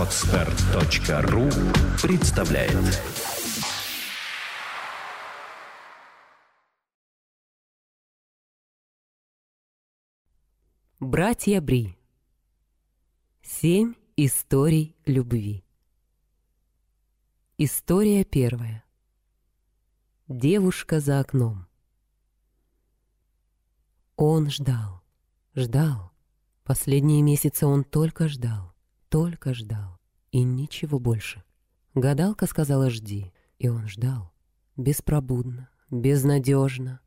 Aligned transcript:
Отстар.ру 0.00 1.50
представляет. 2.00 3.02
Братья 11.00 11.60
Бри. 11.60 11.98
Семь 13.42 13.92
историй 14.16 14.96
любви. 15.04 15.66
История 17.58 18.24
первая. 18.24 18.82
Девушка 20.28 21.00
за 21.00 21.20
окном. 21.20 21.66
Он 24.16 24.48
ждал, 24.48 25.02
ждал. 25.54 26.10
Последние 26.64 27.20
месяцы 27.20 27.66
он 27.66 27.84
только 27.84 28.28
ждал, 28.28 28.72
только 29.10 29.52
ждал. 29.52 29.98
И 30.32 30.42
ничего 30.42 30.98
больше. 30.98 31.42
Гадалка 31.94 32.46
сказала 32.46 32.88
«жди», 32.88 33.32
и 33.58 33.68
он 33.68 33.88
ждал. 33.88 34.32
Беспробудно, 34.76 35.68
безнадежно. 35.90 37.00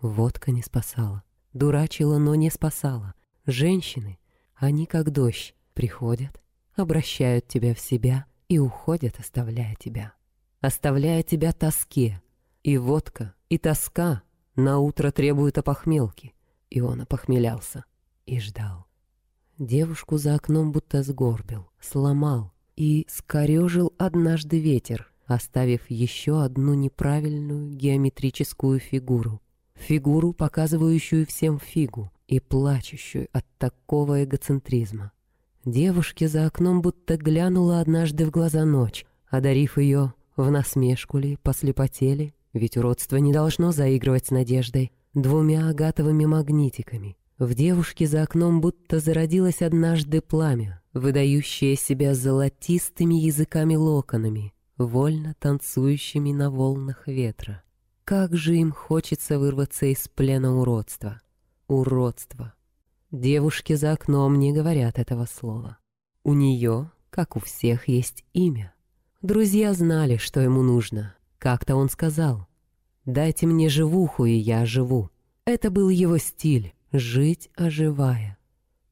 Водка 0.00 0.52
не 0.52 0.62
спасала. 0.62 1.24
Дурачила, 1.52 2.18
но 2.18 2.34
не 2.34 2.50
спасала. 2.50 3.14
Женщины, 3.46 4.18
они 4.54 4.86
как 4.86 5.10
дождь, 5.10 5.56
приходят, 5.74 6.40
обращают 6.76 7.48
тебя 7.48 7.74
в 7.74 7.80
себя 7.80 8.26
и 8.48 8.58
уходят, 8.58 9.18
оставляя 9.18 9.74
тебя. 9.74 10.12
Оставляя 10.60 11.22
тебя 11.22 11.52
тоске. 11.52 12.22
И 12.62 12.76
водка, 12.76 13.34
и 13.48 13.56
тоска 13.56 14.22
на 14.54 14.78
утро 14.78 15.10
требуют 15.10 15.56
опохмелки. 15.56 16.34
И 16.68 16.82
он 16.82 17.00
опохмелялся 17.00 17.86
и 18.26 18.38
ждал. 18.38 18.89
Девушку 19.60 20.16
за 20.16 20.36
окном 20.36 20.72
будто 20.72 21.02
сгорбил, 21.02 21.66
сломал 21.78 22.50
и 22.76 23.06
скорежил 23.10 23.92
однажды 23.98 24.58
ветер, 24.58 25.12
оставив 25.26 25.82
еще 25.90 26.42
одну 26.42 26.72
неправильную 26.72 27.70
геометрическую 27.76 28.80
фигуру. 28.80 29.42
Фигуру, 29.74 30.32
показывающую 30.32 31.26
всем 31.26 31.58
фигу, 31.58 32.10
и 32.26 32.40
плачущую 32.40 33.28
от 33.32 33.44
такого 33.58 34.24
эгоцентризма. 34.24 35.12
Девушке 35.66 36.26
за 36.26 36.46
окном 36.46 36.80
будто 36.80 37.18
глянула 37.18 37.80
однажды 37.80 38.24
в 38.24 38.30
глаза 38.30 38.64
ночь, 38.64 39.04
одарив 39.28 39.76
ее 39.76 40.14
в 40.38 40.50
насмешку 40.50 41.18
ли, 41.18 41.36
по 41.36 41.52
слепоте 41.52 42.32
ведь 42.54 42.78
уродство 42.78 43.16
не 43.18 43.30
должно 43.30 43.72
заигрывать 43.72 44.28
с 44.28 44.30
надеждой, 44.30 44.90
двумя 45.12 45.68
агатовыми 45.68 46.24
магнитиками. 46.24 47.18
В 47.40 47.54
девушке 47.54 48.06
за 48.06 48.22
окном 48.22 48.60
будто 48.60 49.00
зародилось 49.00 49.62
однажды 49.62 50.20
пламя, 50.20 50.82
выдающее 50.92 51.74
себя 51.74 52.14
золотистыми 52.14 53.14
языками-локонами, 53.14 54.52
вольно 54.76 55.34
танцующими 55.40 56.32
на 56.32 56.50
волнах 56.50 57.08
ветра. 57.08 57.62
Как 58.04 58.36
же 58.36 58.56
им 58.56 58.72
хочется 58.72 59.38
вырваться 59.38 59.86
из 59.86 60.06
плена 60.06 60.54
уродства 60.54 61.22
уродство. 61.66 62.52
Девушки 63.10 63.74
за 63.74 63.92
окном 63.92 64.38
не 64.38 64.52
говорят 64.52 64.98
этого 64.98 65.24
слова. 65.24 65.78
У 66.24 66.34
нее, 66.34 66.90
как 67.08 67.36
у 67.36 67.40
всех, 67.40 67.88
есть 67.88 68.24
имя. 68.34 68.74
Друзья 69.22 69.72
знали, 69.72 70.18
что 70.18 70.40
ему 70.40 70.62
нужно. 70.62 71.14
Как-то 71.38 71.76
он 71.76 71.88
сказал, 71.88 72.48
«Дайте 73.06 73.46
мне 73.46 73.70
живуху, 73.70 74.26
и 74.26 74.32
я 74.34 74.66
живу». 74.66 75.08
Это 75.46 75.70
был 75.70 75.88
его 75.88 76.18
стиль— 76.18 76.74
жить 76.92 77.50
оживая. 77.56 78.38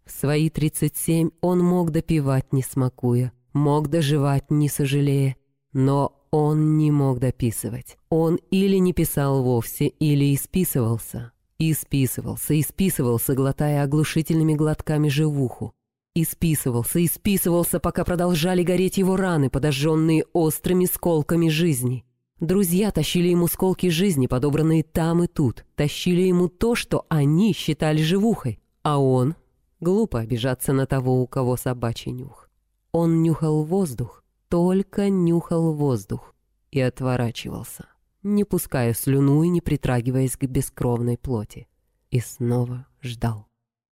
В 0.04 0.10
свои 0.10 0.48
тридцать 0.50 0.96
семь 0.96 1.30
он 1.40 1.60
мог 1.60 1.90
допивать, 1.90 2.52
не 2.52 2.62
смакуя, 2.62 3.32
мог 3.52 3.88
доживать, 3.88 4.50
не 4.50 4.68
сожалея, 4.68 5.36
но 5.72 6.18
он 6.30 6.76
не 6.76 6.90
мог 6.90 7.18
дописывать. 7.18 7.98
Он 8.10 8.38
или 8.50 8.76
не 8.76 8.92
писал 8.92 9.42
вовсе, 9.42 9.88
или 9.88 10.34
исписывался. 10.34 11.32
И 11.58 11.74
списывался, 11.74 12.54
и 12.54 12.62
списывался, 12.62 13.34
глотая 13.34 13.82
оглушительными 13.82 14.54
глотками 14.54 15.08
живуху. 15.08 15.74
И 16.14 16.24
списывался, 16.24 17.00
и 17.00 17.06
списывался, 17.06 17.80
пока 17.80 18.04
продолжали 18.04 18.62
гореть 18.62 18.98
его 18.98 19.16
раны, 19.16 19.50
подожженные 19.50 20.24
острыми 20.32 20.84
сколками 20.86 21.48
жизни. 21.48 22.04
Друзья 22.40 22.90
тащили 22.90 23.28
ему 23.28 23.48
сколки 23.48 23.88
жизни, 23.88 24.26
подобранные 24.26 24.82
там 24.82 25.24
и 25.24 25.26
тут. 25.26 25.64
Тащили 25.74 26.22
ему 26.22 26.48
то, 26.48 26.74
что 26.74 27.04
они 27.08 27.52
считали 27.52 28.02
живухой. 28.02 28.60
А 28.82 29.00
он... 29.00 29.34
Глупо 29.80 30.18
обижаться 30.18 30.72
на 30.72 30.86
того, 30.86 31.22
у 31.22 31.28
кого 31.28 31.56
собачий 31.56 32.10
нюх. 32.10 32.50
Он 32.90 33.22
нюхал 33.22 33.62
воздух, 33.62 34.24
только 34.48 35.08
нюхал 35.08 35.72
воздух 35.72 36.34
и 36.72 36.80
отворачивался 36.80 37.86
не 38.22 38.44
пуская 38.44 38.94
слюну 38.94 39.42
и 39.42 39.48
не 39.48 39.60
притрагиваясь 39.60 40.36
к 40.36 40.44
бескровной 40.44 41.18
плоти. 41.18 41.68
И 42.10 42.20
снова 42.20 42.86
ждал, 43.02 43.46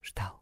ждал. 0.02 0.42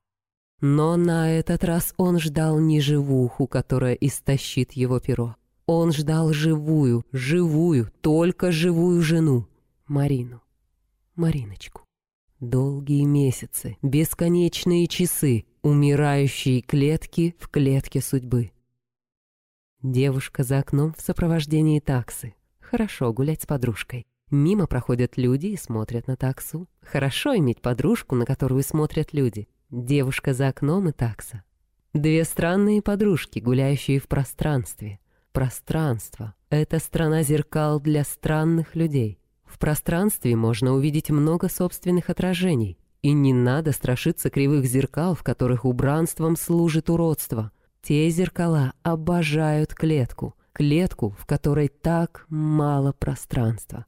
Но 0.61 0.97
на 0.97 1.31
этот 1.31 1.63
раз 1.63 1.93
он 1.97 2.19
ждал 2.19 2.59
не 2.59 2.81
живуху, 2.81 3.47
которая 3.47 3.93
истощит 3.93 4.73
его 4.73 4.99
перо. 4.99 5.35
Он 5.71 5.91
ждал 5.91 6.33
живую, 6.33 7.05
живую, 7.11 7.91
только 8.01 8.51
живую 8.51 9.03
жену, 9.03 9.47
Марину, 9.85 10.41
Мариночку. 11.15 11.83
Долгие 12.39 13.03
месяцы, 13.03 13.77
бесконечные 13.83 14.87
часы, 14.87 15.45
умирающие 15.61 16.61
клетки 16.61 17.35
в 17.37 17.49
клетке 17.49 18.01
судьбы. 18.01 18.51
Девушка 19.83 20.41
за 20.41 20.57
окном 20.57 20.95
в 20.97 21.01
сопровождении 21.01 21.79
таксы. 21.79 22.33
Хорошо 22.59 23.13
гулять 23.13 23.43
с 23.43 23.45
подружкой. 23.45 24.07
Мимо 24.31 24.65
проходят 24.65 25.17
люди 25.17 25.45
и 25.45 25.55
смотрят 25.55 26.07
на 26.07 26.17
таксу. 26.17 26.67
Хорошо 26.81 27.37
иметь 27.37 27.61
подружку, 27.61 28.15
на 28.15 28.25
которую 28.25 28.63
смотрят 28.63 29.13
люди. 29.13 29.47
Девушка 29.69 30.33
за 30.33 30.47
окном 30.47 30.89
и 30.89 30.93
такса. 30.93 31.43
Две 31.93 32.23
странные 32.23 32.81
подружки, 32.81 33.37
гуляющие 33.37 33.99
в 33.99 34.07
пространстве. 34.07 34.99
Пространство— 35.31 36.33
это 36.49 36.79
страна 36.79 37.23
зеркал 37.23 37.79
для 37.79 38.03
странных 38.03 38.75
людей. 38.75 39.19
В 39.45 39.59
пространстве 39.59 40.35
можно 40.35 40.73
увидеть 40.73 41.09
много 41.09 41.49
собственных 41.49 42.09
отражений. 42.09 42.77
И 43.01 43.11
не 43.11 43.33
надо 43.33 43.71
страшиться 43.71 44.29
кривых 44.29 44.65
зеркал, 44.65 45.15
в 45.15 45.23
которых 45.23 45.65
убранством 45.65 46.35
служит 46.35 46.89
уродство. 46.89 47.51
Те 47.81 48.09
зеркала 48.09 48.73
обожают 48.83 49.73
клетку— 49.73 50.35
клетку, 50.53 51.15
в 51.17 51.25
которой 51.25 51.69
так 51.69 52.25
мало 52.29 52.91
пространства. 52.91 53.85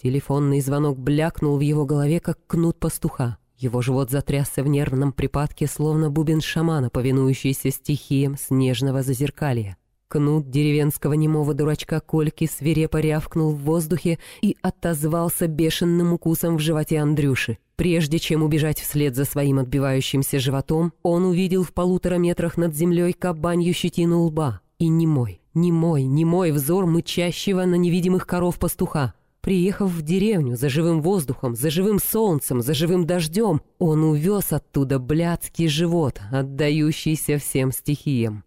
Телефонный 0.00 0.60
звонок 0.60 0.98
блякнул 0.98 1.56
в 1.56 1.60
его 1.60 1.84
голове, 1.84 2.20
как 2.20 2.38
кнут 2.46 2.78
пастуха. 2.78 3.38
Его 3.56 3.82
живот 3.82 4.10
затрясся 4.10 4.62
в 4.62 4.68
нервном 4.68 5.12
припадке, 5.12 5.66
словно 5.66 6.10
бубен 6.10 6.40
шамана, 6.40 6.88
повинующийся 6.88 7.70
стихиям 7.70 8.36
снежного 8.38 9.02
зазеркалья. 9.02 9.76
Кнут 10.08 10.48
деревенского 10.48 11.12
немого 11.12 11.52
дурачка 11.52 12.00
Кольки 12.00 12.46
свирепо 12.46 12.96
рявкнул 12.96 13.52
в 13.52 13.58
воздухе 13.58 14.18
и 14.40 14.56
отозвался 14.62 15.48
бешеным 15.48 16.14
укусом 16.14 16.56
в 16.56 16.60
животе 16.60 16.98
Андрюши. 16.98 17.58
Прежде 17.76 18.18
чем 18.18 18.42
убежать 18.42 18.80
вслед 18.80 19.14
за 19.14 19.26
своим 19.26 19.58
отбивающимся 19.58 20.40
животом, 20.40 20.94
он 21.02 21.26
увидел 21.26 21.62
в 21.62 21.74
полутора 21.74 22.14
метрах 22.14 22.56
над 22.56 22.74
землей 22.74 23.12
кабанью 23.12 23.74
щетину 23.74 24.22
лба 24.22 24.62
и 24.78 24.88
немой, 24.88 25.42
не 25.52 25.72
мой, 25.72 26.04
не 26.04 26.24
мой 26.24 26.52
взор 26.52 26.86
мычащего 26.86 27.66
на 27.66 27.74
невидимых 27.74 28.26
коров 28.26 28.58
пастуха. 28.58 29.12
Приехав 29.42 29.90
в 29.90 30.02
деревню 30.02 30.56
за 30.56 30.70
живым 30.70 31.02
воздухом, 31.02 31.54
за 31.54 31.68
живым 31.68 31.98
солнцем, 31.98 32.62
за 32.62 32.72
живым 32.72 33.06
дождем, 33.06 33.60
он 33.78 34.04
увез 34.04 34.52
оттуда 34.52 34.98
блядский 34.98 35.68
живот, 35.68 36.20
отдающийся 36.32 37.38
всем 37.38 37.72
стихиям. 37.72 38.44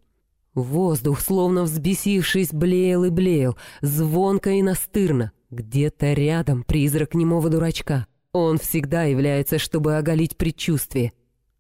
Воздух, 0.54 1.22
словно 1.22 1.64
взбесившись, 1.64 2.52
блеял 2.52 3.06
и 3.06 3.10
блеял, 3.10 3.58
звонко 3.82 4.52
и 4.52 4.62
настырно. 4.62 5.32
Где-то 5.50 6.14
рядом 6.14 6.64
призрак 6.64 7.14
немого 7.14 7.50
дурачка. 7.50 8.08
Он 8.32 8.58
всегда 8.58 9.04
является, 9.04 9.60
чтобы 9.60 9.98
оголить 9.98 10.38
предчувствие. 10.38 11.14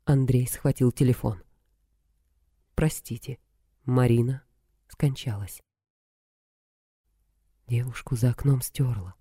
Андрей 0.05 0.47
схватил 0.47 0.91
телефон. 0.91 1.41
«Простите, 2.75 3.37
Марина 3.85 4.43
скончалась. 4.87 5.61
Девушку 7.67 8.15
за 8.15 8.29
окном 8.29 8.61
стерла. 8.61 9.15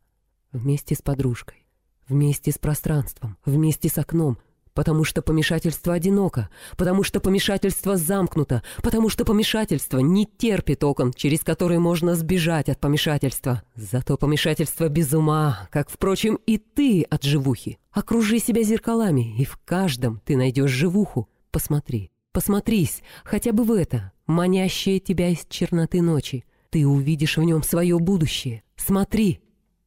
Вместе 0.52 0.94
с 0.94 1.00
подружкой. 1.00 1.66
Вместе 2.08 2.52
с 2.52 2.58
пространством. 2.58 3.38
Вместе 3.44 3.88
с 3.88 3.96
окном. 3.96 4.38
Потому 4.80 5.04
что 5.04 5.20
помешательство 5.20 5.92
одиноко. 5.92 6.48
Потому 6.78 7.02
что 7.02 7.20
помешательство 7.20 7.98
замкнуто. 7.98 8.62
Потому 8.82 9.10
что 9.10 9.26
помешательство 9.26 9.98
не 9.98 10.24
терпит 10.24 10.82
окон, 10.82 11.12
через 11.12 11.40
которые 11.40 11.78
можно 11.78 12.14
сбежать 12.14 12.70
от 12.70 12.80
помешательства. 12.80 13.62
Зато 13.74 14.16
помешательство 14.16 14.88
без 14.88 15.12
ума, 15.12 15.68
как, 15.70 15.90
впрочем, 15.90 16.38
и 16.46 16.56
ты 16.56 17.02
от 17.02 17.24
живухи. 17.24 17.78
Окружи 17.92 18.38
себя 18.38 18.62
зеркалами, 18.62 19.36
и 19.38 19.44
в 19.44 19.58
каждом 19.66 20.22
ты 20.24 20.34
найдешь 20.34 20.70
живуху. 20.70 21.28
Посмотри, 21.50 22.10
Посмотрись, 22.32 23.02
хотя 23.22 23.52
бы 23.52 23.64
в 23.64 23.72
это, 23.72 24.12
манящее 24.26 24.98
тебя 24.98 25.28
из 25.28 25.44
черноты 25.50 26.00
ночи. 26.00 26.46
Ты 26.70 26.86
увидишь 26.86 27.36
в 27.36 27.42
нем 27.42 27.62
свое 27.62 27.98
будущее. 27.98 28.62
Смотри!» 28.76 29.40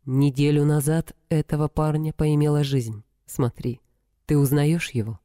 Неделю 0.05 0.65
назад 0.65 1.15
этого 1.29 1.67
парня 1.67 2.13
поимела 2.13 2.63
жизнь. 2.63 3.01
Смотри, 3.25 3.79
ты 4.25 4.37
узнаешь 4.37 4.91
его? 4.91 5.19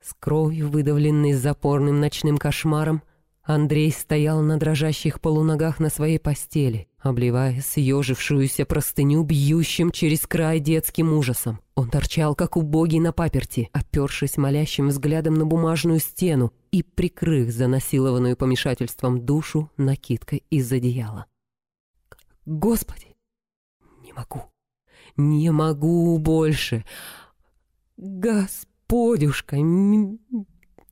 С 0.00 0.14
кровью, 0.14 0.68
выдавленной 0.68 1.32
запорным 1.32 2.00
ночным 2.00 2.36
кошмаром, 2.36 3.02
Андрей 3.42 3.92
стоял 3.92 4.40
на 4.40 4.58
дрожащих 4.58 5.20
полуногах 5.20 5.78
на 5.78 5.90
своей 5.90 6.18
постели, 6.18 6.88
обливая 6.98 7.60
съежившуюся 7.60 8.64
простыню 8.64 9.22
бьющим 9.22 9.90
через 9.90 10.26
край 10.26 10.60
детским 10.60 11.12
ужасом. 11.12 11.60
Он 11.74 11.90
торчал, 11.90 12.34
как 12.34 12.56
убогий 12.56 13.00
на 13.00 13.12
паперти, 13.12 13.68
опершись 13.72 14.38
молящим 14.38 14.88
взглядом 14.88 15.34
на 15.34 15.44
бумажную 15.44 16.00
стену 16.00 16.54
и 16.70 16.82
прикрыв 16.82 17.50
занасилованную 17.50 18.36
помешательством 18.36 19.24
душу 19.26 19.70
накидкой 19.76 20.42
из 20.48 20.72
одеяла. 20.72 21.26
«Господи! 22.46 23.14
Не 24.02 24.14
могу! 24.14 24.44
Не 25.16 25.50
могу 25.50 26.16
больше! 26.18 26.84
Господюшка! 27.96 29.56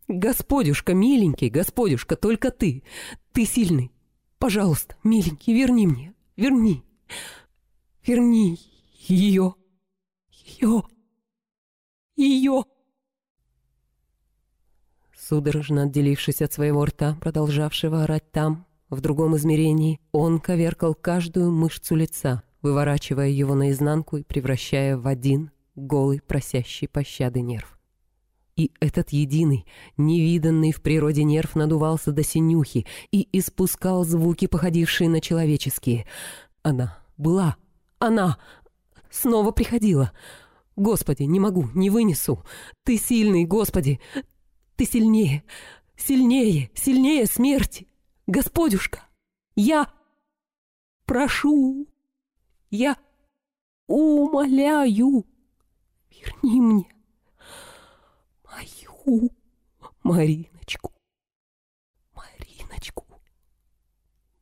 Господюшка, 0.08 0.94
миленький, 0.94 1.48
господюшка, 1.48 2.16
только 2.16 2.50
ты! 2.50 2.82
Ты 3.32 3.44
сильный! 3.46 3.92
Пожалуйста, 4.38 4.96
миленький, 5.04 5.54
верни 5.54 5.86
мне! 5.86 6.14
Верни! 6.36 6.84
Верни 8.04 8.58
ее!» 9.08 9.54
Ее! 10.44 10.82
Ее!» 12.16 12.64
Судорожно 15.16 15.84
отделившись 15.84 16.42
от 16.42 16.52
своего 16.52 16.84
рта, 16.84 17.16
продолжавшего 17.20 18.04
орать 18.04 18.30
там, 18.32 18.66
в 18.90 19.00
другом 19.00 19.36
измерении, 19.36 20.00
он 20.10 20.40
коверкал 20.40 20.94
каждую 20.94 21.50
мышцу 21.52 21.94
лица, 21.94 22.42
выворачивая 22.60 23.28
его 23.28 23.54
наизнанку 23.54 24.18
и 24.18 24.22
превращая 24.22 24.96
в 24.96 25.06
один 25.06 25.50
голый, 25.74 26.20
просящий 26.20 26.88
пощады 26.88 27.40
нерв. 27.40 27.78
И 28.56 28.70
этот 28.80 29.10
единый, 29.10 29.64
невиданный 29.96 30.72
в 30.72 30.82
природе 30.82 31.24
нерв 31.24 31.54
надувался 31.54 32.12
до 32.12 32.22
синюхи 32.22 32.86
и 33.10 33.28
испускал 33.32 34.04
звуки, 34.04 34.46
походившие 34.46 35.08
на 35.08 35.20
человеческие. 35.20 36.06
Она 36.62 36.98
была, 37.16 37.56
она 37.98 38.38
снова 39.10 39.50
приходила— 39.52 40.12
Господи, 40.76 41.24
не 41.24 41.38
могу, 41.38 41.68
не 41.74 41.90
вынесу. 41.90 42.44
Ты 42.84 42.96
сильный, 42.96 43.44
Господи. 43.44 44.00
Ты 44.76 44.86
сильнее, 44.86 45.44
сильнее, 45.96 46.70
сильнее 46.74 47.26
смерти. 47.26 47.88
Господюшка, 48.26 49.06
я 49.54 49.92
прошу, 51.04 51.86
я 52.70 52.96
умоляю, 53.86 55.26
верни 56.12 56.60
мне 56.60 56.92
мою 58.44 59.30
Мариночку, 60.02 60.92
Мариночку. 62.14 63.06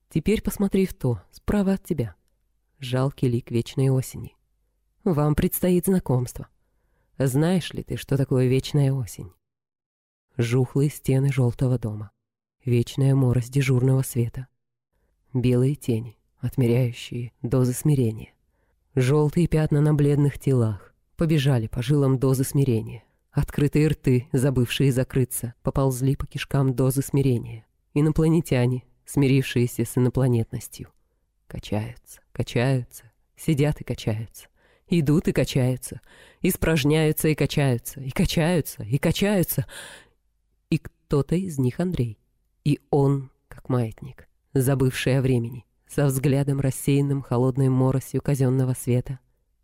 Теперь 0.09 0.43
посмотри 0.43 0.87
в 0.87 0.95
то, 0.95 1.23
справа 1.31 1.75
от 1.75 1.85
тебя, 1.85 2.17
жалкий 2.79 3.29
лик 3.29 3.51
вечной 3.51 3.91
осени. 3.91 4.37
Вам 5.05 5.35
предстоит 5.35 5.87
знакомство. 5.87 6.49
Знаешь 7.19 7.73
ли 7.73 7.83
ты, 7.83 7.97
что 7.97 8.17
такое 8.17 8.49
вечная 8.49 8.93
осень? 8.93 9.33
Жухлые 10.37 10.91
стены 10.91 11.33
желтого 11.33 11.79
дома, 11.79 12.13
вечная 12.65 13.15
морось 13.15 13.51
дежурного 13.51 14.03
света, 14.03 14.47
белые 15.35 15.75
тени, 15.75 16.19
отмеряющие 16.39 17.33
дозы 17.43 17.73
смирения, 17.73 18.33
желтые 18.95 19.49
пятна 19.49 19.81
на 19.81 19.95
бледных 19.95 20.39
телах, 20.39 20.90
побежали 21.21 21.67
по 21.67 21.83
жилам 21.83 22.19
дозы 22.19 22.45
смирения, 22.45 23.05
открытые 23.31 23.89
рты, 23.89 24.27
забывшие 24.33 24.91
закрыться, 24.91 25.53
поползли 25.63 26.17
по 26.17 26.27
кишкам 26.27 26.75
дозы 26.75 27.03
смирения, 27.03 27.67
инопланетяне, 27.93 28.85
смирившиеся 29.05 29.85
с 29.85 29.99
инопланетностью, 29.99 30.89
качаются, 31.47 32.23
качаются, 32.33 33.13
сидят 33.37 33.83
и 33.83 33.85
качаются, 33.85 34.49
идут 34.89 35.29
и 35.29 35.33
качаются, 35.33 36.01
испражняются 36.41 37.29
и 37.29 37.35
качаются, 37.35 38.01
и 38.01 38.09
качаются, 38.09 38.83
и 38.83 38.97
качаются. 38.97 39.67
И 40.71 40.79
кто-то 40.79 41.37
из 41.37 41.59
них 41.59 41.81
Андрей. 41.81 42.19
И 42.65 42.81
он, 42.89 43.31
как 43.49 43.69
маятник, 43.69 44.27
забывший 44.55 45.19
о 45.19 45.21
времени, 45.21 45.67
со 45.87 46.07
взглядом 46.07 46.61
рассеянным 46.61 47.21
холодной 47.21 47.69
моросью 47.69 48.23
казенного 48.23 48.73
света, 48.73 49.19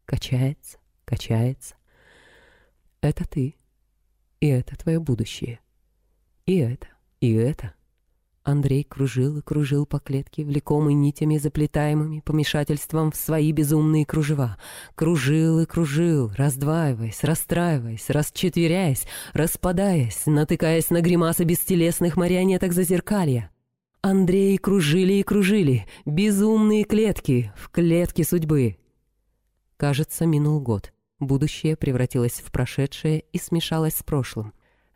качается, 0.04 0.76
качается. 1.06 1.76
Это 3.00 3.26
ты, 3.26 3.56
и 4.40 4.46
это 4.48 4.76
твое 4.76 4.98
будущее. 4.98 5.60
И 6.44 6.56
это, 6.56 6.88
и 7.20 7.32
это. 7.32 7.72
Андрей 8.46 8.84
кружил 8.84 9.38
и 9.38 9.42
кружил 9.42 9.86
по 9.86 9.98
клетке, 9.98 10.44
влекомый 10.44 10.94
нитями 10.94 11.36
заплетаемыми 11.36 12.20
помешательством 12.20 13.10
в 13.10 13.16
свои 13.16 13.50
безумные 13.50 14.06
кружева. 14.06 14.56
Кружил 14.94 15.58
и 15.58 15.66
кружил, 15.66 16.30
раздваиваясь, 16.36 17.24
расстраиваясь, 17.24 18.08
расчетверяясь, 18.08 19.04
распадаясь, 19.32 20.26
натыкаясь 20.26 20.90
на 20.90 21.00
гримасы 21.00 21.42
бестелесных 21.42 22.16
марионеток 22.16 22.72
зазеркалья. 22.72 23.50
Андрей 24.00 24.56
кружили 24.58 25.14
и 25.14 25.22
кружили, 25.24 25.86
безумные 26.04 26.84
клетки 26.84 27.52
в 27.56 27.68
клетке 27.70 28.22
судьбы. 28.22 28.76
Кажется, 29.76 30.24
минул 30.24 30.60
год. 30.60 30.92
Будущее 31.18 31.76
превратилось 31.76 32.40
в 32.40 32.50
прошедшее 32.52 33.24
и 33.32 33.38
смешалось 33.38 33.96
с 33.96 34.02
прошлым. 34.02 34.52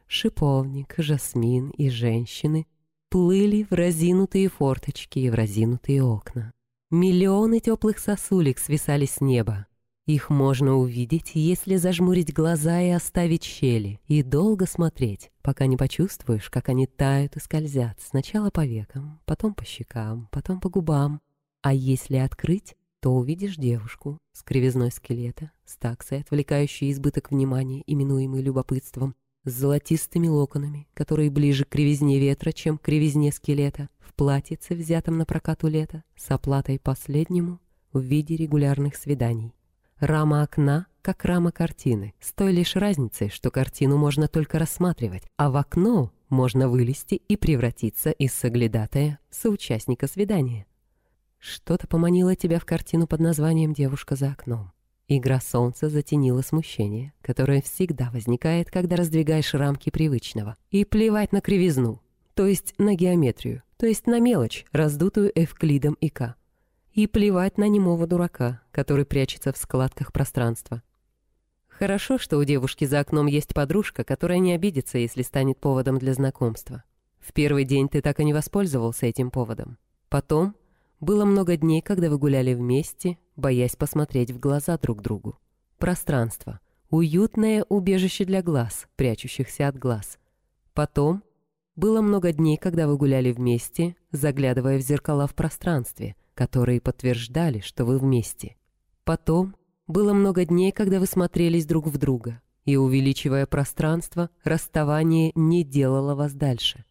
Шиповник, 0.06 0.94
жасмин 0.98 1.70
и 1.70 1.88
женщины— 1.88 2.66
плыли 3.10 3.66
в 3.68 3.74
разинутые 3.74 4.48
форточки 4.48 5.18
и 5.18 5.28
в 5.30 5.34
разинутые 5.34 6.02
окна. 6.02 6.52
Миллионы 6.90 7.60
теплых 7.60 7.98
сосулек 7.98 8.58
свисали 8.58 9.04
с 9.04 9.20
неба. 9.20 9.66
Их 10.06 10.30
можно 10.30 10.76
увидеть, 10.76 11.32
если 11.34 11.76
зажмурить 11.76 12.32
глаза 12.32 12.80
и 12.80 12.88
оставить 12.88 13.44
щели, 13.44 14.00
и 14.06 14.22
долго 14.22 14.66
смотреть, 14.66 15.30
пока 15.42 15.66
не 15.66 15.76
почувствуешь, 15.76 16.50
как 16.50 16.68
они 16.68 16.86
тают 16.86 17.36
и 17.36 17.40
скользят, 17.40 18.00
сначала 18.00 18.50
по 18.50 18.64
векам, 18.64 19.20
потом 19.24 19.54
по 19.54 19.64
щекам, 19.64 20.28
потом 20.32 20.60
по 20.60 20.68
губам. 20.68 21.20
А 21.62 21.74
если 21.74 22.16
открыть, 22.16 22.76
то 23.00 23.14
увидишь 23.14 23.56
девушку 23.56 24.18
с 24.32 24.42
кривизной 24.42 24.90
скелета, 24.90 25.50
с 25.64 25.76
таксой, 25.76 26.20
отвлекающей 26.20 26.90
избыток 26.92 27.30
внимания, 27.30 27.82
именуемый 27.86 28.42
любопытством, 28.42 29.14
с 29.44 29.52
золотистыми 29.52 30.28
локонами, 30.28 30.86
которые 30.94 31.30
ближе 31.30 31.64
к 31.64 31.70
кривизне 31.70 32.18
ветра, 32.18 32.52
чем 32.52 32.78
к 32.78 32.82
кривизне 32.82 33.32
скелета, 33.32 33.88
в 33.98 34.14
платьице, 34.14 34.74
взятом 34.74 35.16
на 35.16 35.24
прокат 35.24 35.64
у 35.64 35.68
лета, 35.68 36.04
с 36.14 36.30
оплатой 36.30 36.78
последнему 36.78 37.58
в 37.92 38.00
виде 38.00 38.36
регулярных 38.36 38.96
свиданий. 38.96 39.54
Рама 39.98 40.42
окна, 40.42 40.86
как 41.02 41.24
рама 41.24 41.52
картины, 41.52 42.14
с 42.20 42.32
той 42.32 42.52
лишь 42.52 42.76
разницей, 42.76 43.30
что 43.30 43.50
картину 43.50 43.96
можно 43.96 44.28
только 44.28 44.58
рассматривать, 44.58 45.22
а 45.36 45.50
в 45.50 45.56
окно 45.56 46.12
можно 46.28 46.68
вылезти 46.68 47.14
и 47.14 47.36
превратиться 47.36 48.10
из 48.10 48.32
соглядатая 48.32 49.18
соучастника 49.30 50.06
свидания. 50.06 50.66
Что-то 51.40 51.88
поманило 51.88 52.36
тебя 52.36 52.60
в 52.60 52.66
картину 52.66 53.06
под 53.06 53.20
названием 53.20 53.72
«Девушка 53.72 54.14
за 54.14 54.32
окном». 54.32 54.72
Игра 55.08 55.40
солнца 55.40 55.88
затенила 55.88 56.42
смущение, 56.42 57.14
которое 57.22 57.62
всегда 57.62 58.10
возникает, 58.10 58.70
когда 58.70 58.94
раздвигаешь 58.94 59.54
рамки 59.54 59.90
привычного. 59.90 60.56
И 60.70 60.84
плевать 60.84 61.32
на 61.32 61.40
кривизну, 61.40 62.02
то 62.34 62.46
есть 62.46 62.74
на 62.78 62.94
геометрию, 62.94 63.62
то 63.78 63.86
есть 63.86 64.06
на 64.06 64.20
мелочь, 64.20 64.66
раздутую 64.70 65.32
Эвклидом 65.34 65.94
и 65.94 66.10
К. 66.10 66.36
И 66.92 67.06
плевать 67.06 67.56
на 67.56 67.68
немого 67.68 68.06
дурака, 68.06 68.60
который 68.70 69.06
прячется 69.06 69.52
в 69.52 69.56
складках 69.56 70.12
пространства. 70.12 70.82
Хорошо, 71.68 72.18
что 72.18 72.36
у 72.36 72.44
девушки 72.44 72.84
за 72.84 73.00
окном 73.00 73.26
есть 73.26 73.54
подружка, 73.54 74.04
которая 74.04 74.38
не 74.38 74.52
обидится, 74.52 74.98
если 74.98 75.22
станет 75.22 75.58
поводом 75.58 75.98
для 75.98 76.12
знакомства. 76.12 76.84
В 77.18 77.32
первый 77.32 77.64
день 77.64 77.88
ты 77.88 78.02
так 78.02 78.20
и 78.20 78.24
не 78.24 78.34
воспользовался 78.34 79.06
этим 79.06 79.30
поводом. 79.30 79.78
Потом 80.10 80.54
было 81.00 81.24
много 81.24 81.56
дней, 81.56 81.80
когда 81.80 82.10
вы 82.10 82.18
гуляли 82.18 82.54
вместе, 82.54 83.18
боясь 83.36 83.74
посмотреть 83.74 84.30
в 84.30 84.38
глаза 84.38 84.76
друг 84.78 85.02
другу. 85.02 85.38
Пространство. 85.78 86.60
Уютное 86.90 87.64
убежище 87.68 88.24
для 88.24 88.42
глаз, 88.42 88.86
прячущихся 88.96 89.68
от 89.68 89.78
глаз. 89.78 90.18
Потом 90.74 91.22
было 91.76 92.02
много 92.02 92.32
дней, 92.32 92.56
когда 92.58 92.86
вы 92.86 92.96
гуляли 92.96 93.32
вместе, 93.32 93.96
заглядывая 94.12 94.78
в 94.78 94.82
зеркала 94.82 95.26
в 95.26 95.34
пространстве, 95.34 96.16
которые 96.34 96.80
подтверждали, 96.80 97.60
что 97.60 97.84
вы 97.84 97.98
вместе. 97.98 98.56
Потом 99.04 99.56
было 99.86 100.12
много 100.12 100.44
дней, 100.44 100.72
когда 100.72 101.00
вы 101.00 101.06
смотрелись 101.06 101.64
друг 101.64 101.86
в 101.86 101.96
друга, 101.96 102.42
и, 102.64 102.76
увеличивая 102.76 103.46
пространство, 103.46 104.30
расставание 104.44 105.32
не 105.34 105.64
делало 105.64 106.14
вас 106.14 106.34
дальше. 106.34 106.84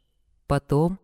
Потом 0.47 0.97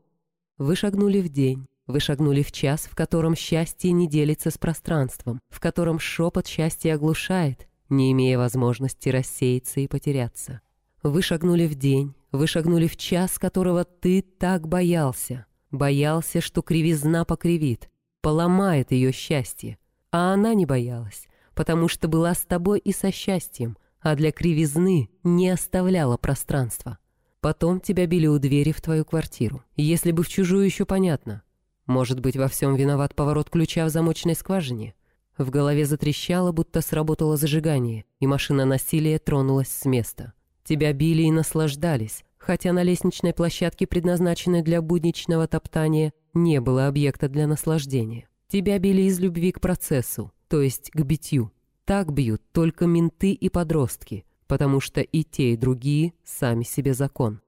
вы 0.58 0.76
шагнули 0.76 1.22
в 1.22 1.30
день, 1.30 1.68
вы 1.88 2.00
шагнули 2.00 2.42
в 2.42 2.52
час, 2.52 2.88
в 2.90 2.96
котором 2.96 3.36
счастье 3.36 3.92
не 3.92 4.08
делится 4.08 4.50
с 4.50 4.58
пространством, 4.58 5.40
в 5.50 5.60
котором 5.60 6.00
шепот 6.00 6.48
счастья 6.48 6.96
оглушает, 6.96 7.68
не 7.90 8.12
имея 8.12 8.38
возможности 8.38 9.10
рассеяться 9.10 9.80
и 9.80 9.88
потеряться. 9.88 10.62
Вы 11.04 11.22
шагнули 11.22 11.68
в 11.68 11.76
день, 11.76 12.16
вы 12.32 12.48
шагнули 12.48 12.88
в 12.88 12.98
час, 12.98 13.38
которого 13.38 13.84
ты 13.84 14.22
так 14.22 14.68
боялся. 14.68 15.46
Боялся, 15.72 16.42
что 16.42 16.62
кривизна 16.62 17.26
покривит, 17.26 17.90
поломает 18.22 18.92
ее 18.92 19.12
счастье. 19.12 19.78
А 20.12 20.34
она 20.34 20.54
не 20.54 20.66
боялась, 20.66 21.28
потому 21.54 21.88
что 21.88 22.08
была 22.08 22.34
с 22.34 22.46
тобой 22.46 22.80
и 22.80 22.92
со 22.92 23.12
счастьем, 23.12 23.78
а 24.00 24.16
для 24.16 24.32
кривизны 24.32 25.10
не 25.24 25.50
оставляла 25.50 26.18
пространства. 26.18 26.98
Потом 27.42 27.80
тебя 27.80 28.08
били 28.08 28.26
у 28.26 28.40
двери 28.40 28.72
в 28.72 28.82
твою 28.82 29.06
квартиру. 29.06 29.64
Если 29.76 30.12
бы 30.12 30.24
в 30.24 30.30
чужую 30.30 30.66
еще 30.66 30.86
понятно. 30.86 31.44
Может 31.86 32.20
быть, 32.20 32.36
во 32.36 32.48
всем 32.48 32.76
виноват 32.76 33.16
поворот 33.16 33.50
ключа 33.50 33.86
в 33.86 33.90
замочной 33.90 34.36
скважине? 34.36 34.96
В 35.38 35.50
голове 35.50 35.86
затрещало, 35.86 36.52
будто 36.52 36.82
сработало 36.82 37.38
зажигание, 37.38 38.06
и 38.20 38.28
машина 38.28 38.66
насилия 38.66 39.20
тронулась 39.20 39.68
с 39.68 39.86
места. 39.86 40.34
Тебя 40.64 40.94
били 40.94 41.24
и 41.24 41.32
наслаждались, 41.32 42.24
хотя 42.38 42.74
на 42.74 42.82
лестничной 42.84 43.34
площадке, 43.34 43.86
предназначенной 43.86 44.64
для 44.64 44.82
будничного 44.82 45.48
топтания, 45.48 46.14
не 46.34 46.60
было 46.62 46.88
объекта 46.88 47.30
для 47.30 47.48
наслаждения. 47.48 48.28
Тебя 48.48 48.80
били 48.80 49.04
из 49.04 49.20
любви 49.20 49.52
к 49.52 49.60
процессу, 49.60 50.32
то 50.48 50.62
есть 50.62 50.90
к 50.92 51.02
битью. 51.02 51.52
Так 51.86 52.12
бьют 52.12 52.42
только 52.52 52.88
менты 52.88 53.34
и 53.34 53.50
подростки, 53.50 54.26
потому 54.48 54.80
что 54.80 55.02
и 55.02 55.24
те, 55.24 55.54
и 55.54 55.58
другие 55.58 56.14
сами 56.24 56.64
себе 56.64 56.94
закон. 56.94 57.42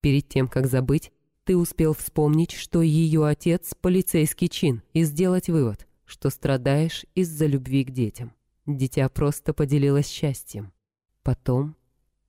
Перед 0.00 0.28
тем, 0.28 0.48
как 0.48 0.66
забыть, 0.66 1.12
ты 1.48 1.56
успел 1.56 1.94
вспомнить, 1.94 2.50
что 2.50 2.82
ее 2.82 3.26
отец– 3.26 3.74
полицейский 3.80 4.48
чин, 4.48 4.82
и 4.92 5.02
сделать 5.02 5.48
вывод, 5.48 5.88
что 6.04 6.28
страдаешь 6.28 7.06
из-за 7.14 7.46
любви 7.46 7.84
к 7.84 7.90
детям. 7.90 8.34
Дитя 8.66 9.08
просто 9.08 9.54
поделилось 9.54 10.08
счастьем. 10.08 10.74
Потом 11.22 11.74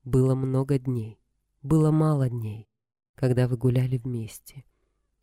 было 0.05 0.35
много 0.35 0.79
дней, 0.79 1.19
было 1.61 1.91
мало 1.91 2.29
дней, 2.29 2.69
когда 3.15 3.49
вы 3.49 3.57
гуляли 3.57 3.97
вместе. 3.97 4.63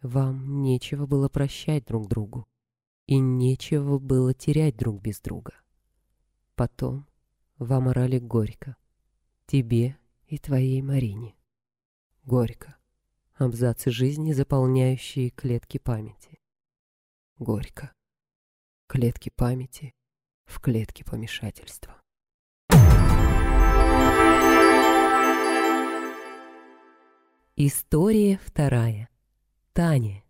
Вам 0.03 0.61
нечего 0.61 1.07
было 1.07 1.31
прощать 1.31 1.87
друг 1.87 2.07
другу, 2.07 2.47
и 3.07 3.17
нечего 3.19 3.99
было 3.99 4.35
терять 4.35 4.77
друг 4.77 5.01
без 5.01 5.21
друга. 5.21 5.55
Потом 6.55 7.07
вам 7.57 7.89
орали 7.89 8.19
горько, 8.19 8.77
тебе 9.47 9.97
и 10.27 10.37
твоей 10.37 10.83
Марине. 10.83 11.35
Горько. 12.25 12.76
Абзацы 13.39 13.91
жизни, 13.91 14.33
заполняющие 14.33 15.29
клетки 15.29 15.77
памяти. 15.77 16.41
Горько. 17.39 17.93
Клетки 18.87 19.29
памяти 19.29 19.93
в 20.47 20.59
клетке 20.59 21.05
помешательства. 21.05 22.01
История 27.57 28.41
вторая. 28.43 29.11
Таня. 29.75 30.25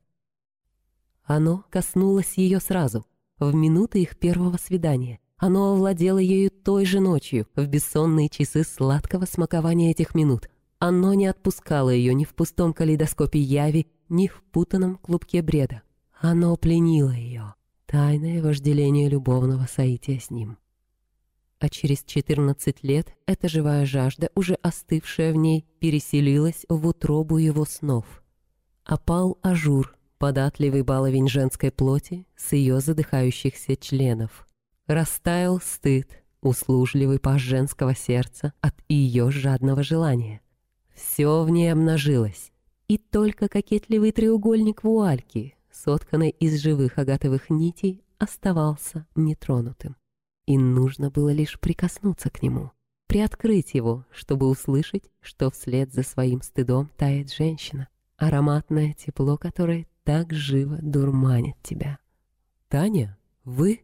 Оно 1.22 1.64
коснулось 1.70 2.36
ее 2.36 2.58
сразу, 2.58 3.06
в 3.38 3.54
минуты 3.54 4.02
их 4.02 4.18
первого 4.18 4.56
свидания. 4.56 5.20
Оно 5.36 5.74
овладело 5.74 6.18
ею 6.18 6.50
той 6.50 6.84
же 6.84 6.98
ночью, 6.98 7.46
в 7.54 7.68
бессонные 7.68 8.28
часы 8.28 8.64
сладкого 8.64 9.26
смакования 9.26 9.92
этих 9.92 10.16
минут. 10.16 10.50
Оно 10.78 11.14
не 11.14 11.26
отпускало 11.26 11.90
ее 11.90 12.14
ни 12.14 12.24
в 12.24 12.34
пустом 12.34 12.72
калейдоскопе 12.72 13.38
яви, 13.38 13.86
ни 14.08 14.28
в 14.28 14.42
путанном 14.52 14.96
клубке 14.96 15.42
бреда. 15.42 15.82
Оно 16.20 16.56
пленило 16.56 17.10
ее. 17.10 17.54
Тайное 17.86 18.42
вожделение 18.42 19.08
любовного 19.08 19.66
соития 19.66 20.18
с 20.18 20.30
ним 20.30 20.58
а 21.58 21.68
через 21.68 22.04
14 22.04 22.82
лет 22.82 23.14
эта 23.26 23.48
живая 23.48 23.86
жажда, 23.86 24.30
уже 24.34 24.54
остывшая 24.62 25.32
в 25.32 25.36
ней, 25.36 25.66
переселилась 25.78 26.64
в 26.68 26.86
утробу 26.86 27.38
его 27.38 27.64
снов. 27.64 28.22
Опал 28.84 29.38
ажур, 29.42 29.96
податливый 30.18 30.82
баловень 30.82 31.28
женской 31.28 31.70
плоти 31.70 32.26
с 32.36 32.52
ее 32.52 32.80
задыхающихся 32.80 33.76
членов. 33.76 34.46
Растаял 34.86 35.60
стыд, 35.60 36.22
услужливый 36.40 37.18
паж 37.18 37.42
женского 37.42 37.94
сердца 37.94 38.52
от 38.60 38.74
ее 38.88 39.30
жадного 39.30 39.82
желания. 39.82 40.40
Все 40.96 41.44
в 41.44 41.50
ней 41.50 41.72
обнажилось, 41.72 42.50
и 42.88 42.98
только 42.98 43.48
кокетливый 43.48 44.10
треугольник 44.10 44.82
вуальки, 44.82 45.54
сотканный 45.70 46.30
из 46.30 46.60
живых 46.60 46.98
агатовых 46.98 47.50
нитей, 47.50 48.02
оставался 48.18 49.06
нетронутым 49.14 49.94
и 50.46 50.56
нужно 50.56 51.10
было 51.10 51.32
лишь 51.32 51.58
прикоснуться 51.58 52.30
к 52.30 52.42
нему, 52.42 52.70
приоткрыть 53.06 53.74
его, 53.74 54.06
чтобы 54.10 54.48
услышать, 54.48 55.10
что 55.20 55.50
вслед 55.50 55.92
за 55.92 56.02
своим 56.02 56.40
стыдом 56.40 56.90
тает 56.96 57.32
женщина, 57.32 57.88
ароматное 58.16 58.94
тепло 58.94 59.36
которое 59.36 59.86
так 60.04 60.32
живо 60.32 60.78
дурманит 60.80 61.56
тебя. 61.62 61.98
«Таня, 62.68 63.18
вы?» 63.44 63.82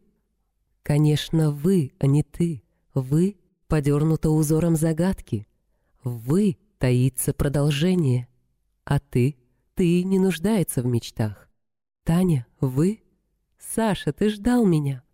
«Конечно, 0.82 1.52
вы, 1.52 1.92
а 2.00 2.06
не 2.08 2.24
ты. 2.24 2.64
Вы 2.92 3.36
подернуто 3.68 4.30
узором 4.30 4.74
загадки. 4.74 5.46
Вы 6.02 6.58
таится 6.82 7.32
продолжение. 7.32 8.26
А 8.84 8.98
ты? 8.98 9.36
Ты 9.76 10.02
не 10.02 10.18
нуждается 10.18 10.82
в 10.82 10.86
мечтах. 10.86 11.48
Таня, 12.02 12.44
вы? 12.60 13.04
Саша, 13.56 14.12
ты 14.12 14.30
ждал 14.30 14.66
меня?» 14.66 15.04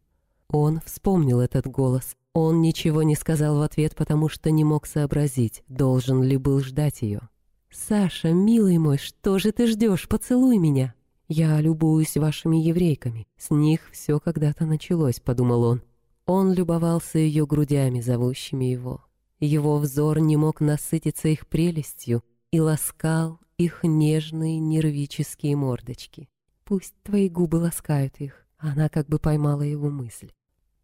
Он 0.49 0.81
вспомнил 0.87 1.41
этот 1.41 1.67
голос. 1.67 2.17
Он 2.33 2.63
ничего 2.63 3.03
не 3.03 3.15
сказал 3.15 3.59
в 3.59 3.61
ответ, 3.61 3.97
потому 3.97 4.31
что 4.31 4.51
не 4.51 4.65
мог 4.65 4.87
сообразить, 4.87 5.63
должен 5.69 6.23
ли 6.23 6.39
был 6.39 6.61
ждать 6.61 7.03
ее. 7.03 7.29
«Саша, 7.71 8.33
милый 8.33 8.79
мой, 8.79 8.97
что 8.97 9.39
же 9.39 9.53
ты 9.53 9.67
ждешь? 9.67 10.09
Поцелуй 10.09 10.57
меня!» 10.57 10.95
«Я 11.29 11.61
любуюсь 11.61 12.17
вашими 12.17 12.57
еврейками. 12.57 13.29
С 13.37 13.51
них 13.51 13.91
все 13.93 14.21
когда-то 14.21 14.65
началось»,— 14.65 15.21
подумал 15.23 15.65
он. 15.65 15.83
Он 16.25 16.51
любовался 16.51 17.19
ее 17.19 17.47
грудями, 17.47 18.01
зовущими 18.01 18.65
его. 18.65 19.05
Его 19.40 19.78
взор 19.78 20.18
не 20.18 20.37
мог 20.37 20.61
насытиться 20.61 21.28
их 21.28 21.47
прелестью 21.47 22.25
и 22.50 22.61
ласкал 22.61 23.40
их 23.57 23.80
нежные 23.83 24.59
нервические 24.59 25.57
мордочки. 25.57 26.28
Пусть 26.64 26.95
твои 27.02 27.28
губы 27.28 27.57
ласкают 27.57 28.21
их. 28.21 28.45
Она 28.59 28.88
как 28.88 29.09
бы 29.09 29.18
поймала 29.18 29.62
его 29.62 29.88
мысль. 29.90 30.33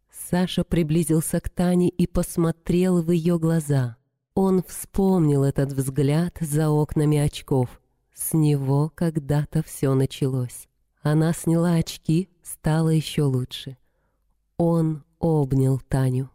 Саша 0.09 0.63
приблизился 0.63 1.39
к 1.39 1.49
Тане 1.49 1.89
и 1.89 2.07
посмотрел 2.07 3.01
в 3.01 3.11
ее 3.11 3.37
глаза. 3.37 3.97
Он 4.33 4.63
вспомнил 4.63 5.43
этот 5.43 5.73
взгляд 5.73 6.37
за 6.39 6.69
окнами 6.69 7.17
очков. 7.17 7.81
С 8.13 8.33
него 8.33 8.91
когда-то 8.95 9.61
все 9.63 9.93
началось. 9.93 10.67
Она 11.01 11.33
сняла 11.33 11.73
очки, 11.73 12.29
стало 12.41 12.89
еще 12.89 13.23
лучше. 13.23 13.77
Он 14.57 15.03
обнял 15.19 15.79
Таню. 15.79 16.29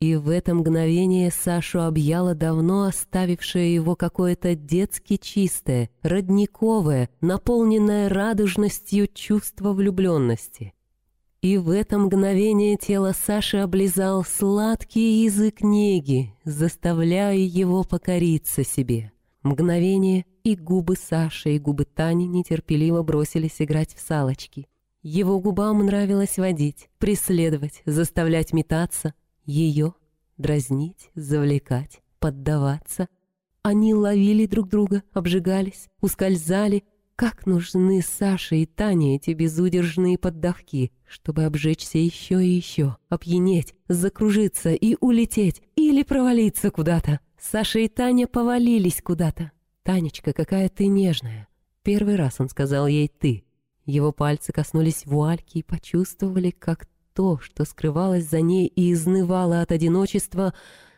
И 0.00 0.16
в 0.16 0.30
это 0.30 0.54
мгновение 0.54 1.30
Сашу 1.30 1.82
объяло 1.82 2.34
давно 2.34 2.84
оставившее 2.84 3.74
его 3.74 3.96
какое-то 3.96 4.54
детски 4.54 5.18
чистое, 5.18 5.90
родниковое, 6.02 7.10
наполненное 7.20 8.08
радужностью 8.08 9.08
чувство 9.12 9.74
влюбленности. 9.74 10.72
И 11.42 11.58
в 11.58 11.68
это 11.68 11.98
мгновение 11.98 12.78
тело 12.78 13.12
Саши 13.12 13.58
облизал 13.58 14.24
сладкий 14.24 15.24
язык 15.24 15.60
неги, 15.60 16.34
заставляя 16.44 17.36
его 17.36 17.84
покориться 17.84 18.64
себе. 18.64 19.12
Мгновение, 19.42 20.24
и 20.44 20.56
губы 20.56 20.96
Саши, 20.96 21.56
и 21.56 21.58
губы 21.58 21.84
Тани 21.84 22.26
нетерпеливо 22.26 23.02
бросились 23.02 23.60
играть 23.60 23.94
в 23.94 24.00
салочки. 24.00 24.66
Его 25.02 25.40
губам 25.40 25.84
нравилось 25.84 26.36
водить, 26.38 26.88
преследовать, 26.98 27.82
заставлять 27.86 28.52
метаться, 28.52 29.14
ее 29.50 29.94
дразнить, 30.38 31.10
завлекать, 31.14 32.00
поддаваться. 32.18 33.08
Они 33.62 33.92
ловили 33.94 34.46
друг 34.46 34.68
друга, 34.68 35.02
обжигались, 35.12 35.88
ускользали, 36.00 36.84
как 37.16 37.44
нужны 37.44 38.00
Саше 38.00 38.56
и 38.56 38.66
Тане 38.66 39.16
эти 39.16 39.32
безудержные 39.32 40.16
поддавки, 40.16 40.92
чтобы 41.06 41.44
обжечься 41.44 41.98
еще 41.98 42.42
и 42.42 42.48
еще, 42.48 42.96
опьянеть, 43.10 43.74
закружиться 43.88 44.70
и 44.70 44.96
улететь, 45.00 45.60
или 45.76 46.02
провалиться 46.02 46.70
куда-то. 46.70 47.20
Саша 47.38 47.80
и 47.80 47.88
Таня 47.88 48.26
повалились 48.26 49.02
куда-то. 49.02 49.52
«Танечка, 49.82 50.32
какая 50.32 50.68
ты 50.68 50.86
нежная!» 50.86 51.48
Первый 51.82 52.16
раз 52.16 52.36
он 52.38 52.48
сказал 52.48 52.86
ей 52.86 53.08
«ты». 53.08 53.44
Его 53.84 54.12
пальцы 54.12 54.52
коснулись 54.52 55.04
вуальки 55.04 55.58
и 55.58 55.62
почувствовали, 55.62 56.50
как 56.50 56.86
то, 57.14 57.38
что 57.38 57.64
скрывалось 57.64 58.28
за 58.28 58.40
ней 58.40 58.66
и 58.66 58.92
изнывало 58.92 59.60
от 59.60 59.72
одиночества, 59.72 60.54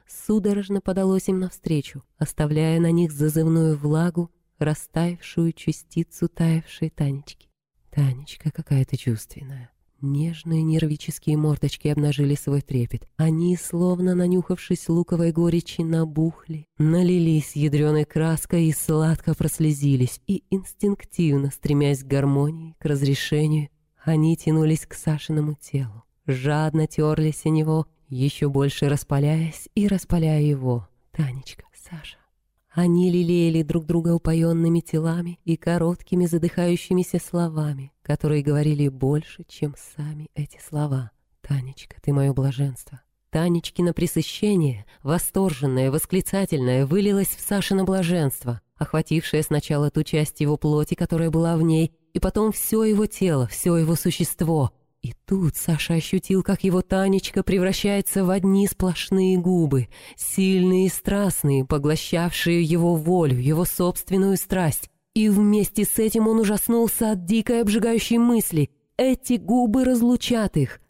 судорожно 0.06 0.80
подалось 0.80 1.28
им 1.28 1.40
навстречу, 1.40 2.02
оставляя 2.18 2.80
на 2.80 2.90
них 2.90 3.12
зазывную 3.12 3.76
влагу, 3.76 4.30
растаявшую 4.58 5.52
частицу 5.52 6.28
таявшей 6.28 6.90
Танечки. 6.90 7.48
Танечка 7.90 8.50
какая 8.50 8.84
то 8.84 8.96
чувственная. 8.96 9.70
Нежные 10.02 10.64
нервические 10.64 11.36
мордочки 11.36 11.86
обнажили 11.86 12.34
свой 12.34 12.60
трепет. 12.60 13.08
Они, 13.16 13.56
словно 13.56 14.16
нанюхавшись 14.16 14.88
луковой 14.88 15.30
горечи, 15.30 15.82
набухли, 15.82 16.66
налились 16.76 17.54
ядреной 17.54 18.04
краской 18.04 18.64
и 18.64 18.72
сладко 18.72 19.34
прослезились, 19.34 20.20
и 20.26 20.42
инстинктивно, 20.50 21.52
стремясь 21.52 22.02
к 22.02 22.08
гармонии, 22.08 22.74
к 22.80 22.84
разрешению, 22.84 23.68
они 24.04 24.36
тянулись 24.36 24.86
к 24.86 24.94
Сашиному 24.94 25.54
телу, 25.54 26.04
жадно 26.26 26.86
терлись 26.86 27.44
о 27.44 27.50
него, 27.50 27.86
еще 28.08 28.48
больше 28.48 28.88
распаляясь 28.88 29.68
и 29.74 29.88
распаляя 29.88 30.42
его. 30.42 30.88
«Танечка, 31.12 31.64
Саша, 31.74 32.16
они 32.70 33.10
лелеяли 33.10 33.62
друг 33.62 33.84
друга 33.84 34.14
упоенными 34.14 34.80
телами 34.80 35.38
и 35.44 35.56
короткими 35.56 36.24
задыхающимися 36.24 37.18
словами, 37.18 37.92
которые 38.02 38.42
говорили 38.42 38.88
больше, 38.88 39.44
чем 39.46 39.74
сами 39.96 40.28
эти 40.34 40.58
слова. 40.58 41.10
«Танечка, 41.42 41.96
ты 42.00 42.12
мое 42.12 42.32
блаженство». 42.32 43.02
Танечкино 43.30 43.92
присыщение, 43.92 44.84
восторженное, 45.02 45.90
восклицательное, 45.90 46.86
вылилось 46.86 47.28
в 47.28 47.40
Сашино 47.40 47.84
блаженство, 47.84 48.60
охватившее 48.76 49.42
сначала 49.42 49.90
ту 49.90 50.02
часть 50.02 50.40
его 50.40 50.56
плоти, 50.56 50.94
которая 50.94 51.30
была 51.30 51.56
в 51.56 51.62
ней, 51.62 51.94
и 52.12 52.18
потом 52.18 52.52
все 52.52 52.84
его 52.84 53.06
тело, 53.06 53.46
все 53.46 53.76
его 53.76 53.94
существо, 53.96 54.72
и 55.02 55.14
тут 55.26 55.56
Саша 55.56 55.94
ощутил, 55.94 56.44
как 56.44 56.62
его 56.62 56.80
Танечка 56.80 57.42
превращается 57.42 58.24
в 58.24 58.30
одни 58.30 58.68
сплошные 58.68 59.36
губы, 59.36 59.88
сильные 60.16 60.86
и 60.86 60.88
страстные, 60.88 61.64
поглощавшие 61.64 62.62
его 62.62 62.94
волю, 62.94 63.36
его 63.36 63.64
собственную 63.64 64.36
страсть. 64.36 64.88
И 65.14 65.28
вместе 65.28 65.84
с 65.84 65.98
этим 65.98 66.28
он 66.28 66.38
ужаснулся 66.38 67.10
от 67.10 67.24
дикой 67.24 67.62
обжигающей 67.62 68.16
мысли. 68.16 68.70
Эти 68.96 69.34
губы 69.34 69.84
разлучат 69.84 70.56
их. 70.56 70.80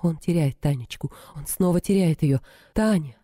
Он 0.00 0.16
теряет 0.16 0.60
Танечку, 0.60 1.12
он 1.34 1.46
снова 1.46 1.80
теряет 1.80 2.22
ее. 2.22 2.40
Таня! 2.72 3.16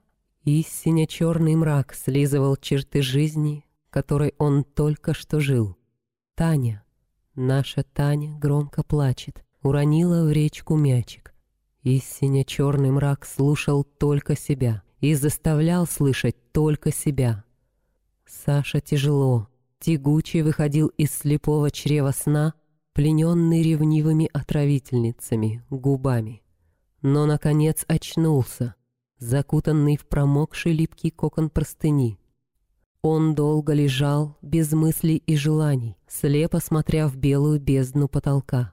Истинно 0.45 1.07
черный 1.07 1.55
мрак 1.55 1.95
слизывал 1.95 2.57
черты 2.57 3.03
жизни, 3.03 3.65
которой 3.91 4.35
он 4.39 4.65
только 4.65 5.15
что 5.15 5.39
жил. 5.39 5.77
Таня, 6.35 6.83
наша 7.40 7.82
Таня 7.82 8.38
громко 8.38 8.82
плачет 8.82 9.42
уронила 9.62 10.25
в 10.25 10.32
речку 10.32 10.76
мячик. 10.76 11.35
Истинно 11.82 12.44
черный 12.44 12.90
мрак 12.90 13.25
слушал 13.25 13.85
только 13.85 14.37
себя 14.37 14.82
и 15.00 15.14
заставлял 15.14 15.87
слышать 15.87 16.37
только 16.52 16.92
себя. 16.92 17.44
Саша 18.26 18.80
тяжело, 18.80 19.49
тягуче 19.80 20.42
выходил 20.42 20.88
из 20.88 21.11
слепого 21.11 21.70
чрева 21.70 22.12
сна, 22.12 22.54
плененный 22.92 23.62
ревнивыми 23.62 24.28
отравительницами, 24.32 25.64
губами. 25.70 26.42
Но, 27.02 27.25
наконец, 27.25 27.85
очнулся, 27.88 28.75
закутанный 29.18 29.97
в 29.97 30.06
промокший 30.06 30.73
липкий 30.73 31.11
кокон 31.11 31.49
простыни. 31.49 32.18
Он 33.02 33.35
долго 33.35 33.73
лежал, 33.73 34.37
без 34.42 34.73
мыслей 34.73 35.23
и 35.26 35.35
желаний, 35.35 35.97
слепо 36.07 36.61
смотря 36.61 37.09
в 37.09 37.16
белую 37.16 37.59
бездну 37.59 38.09
потолка. 38.09 38.73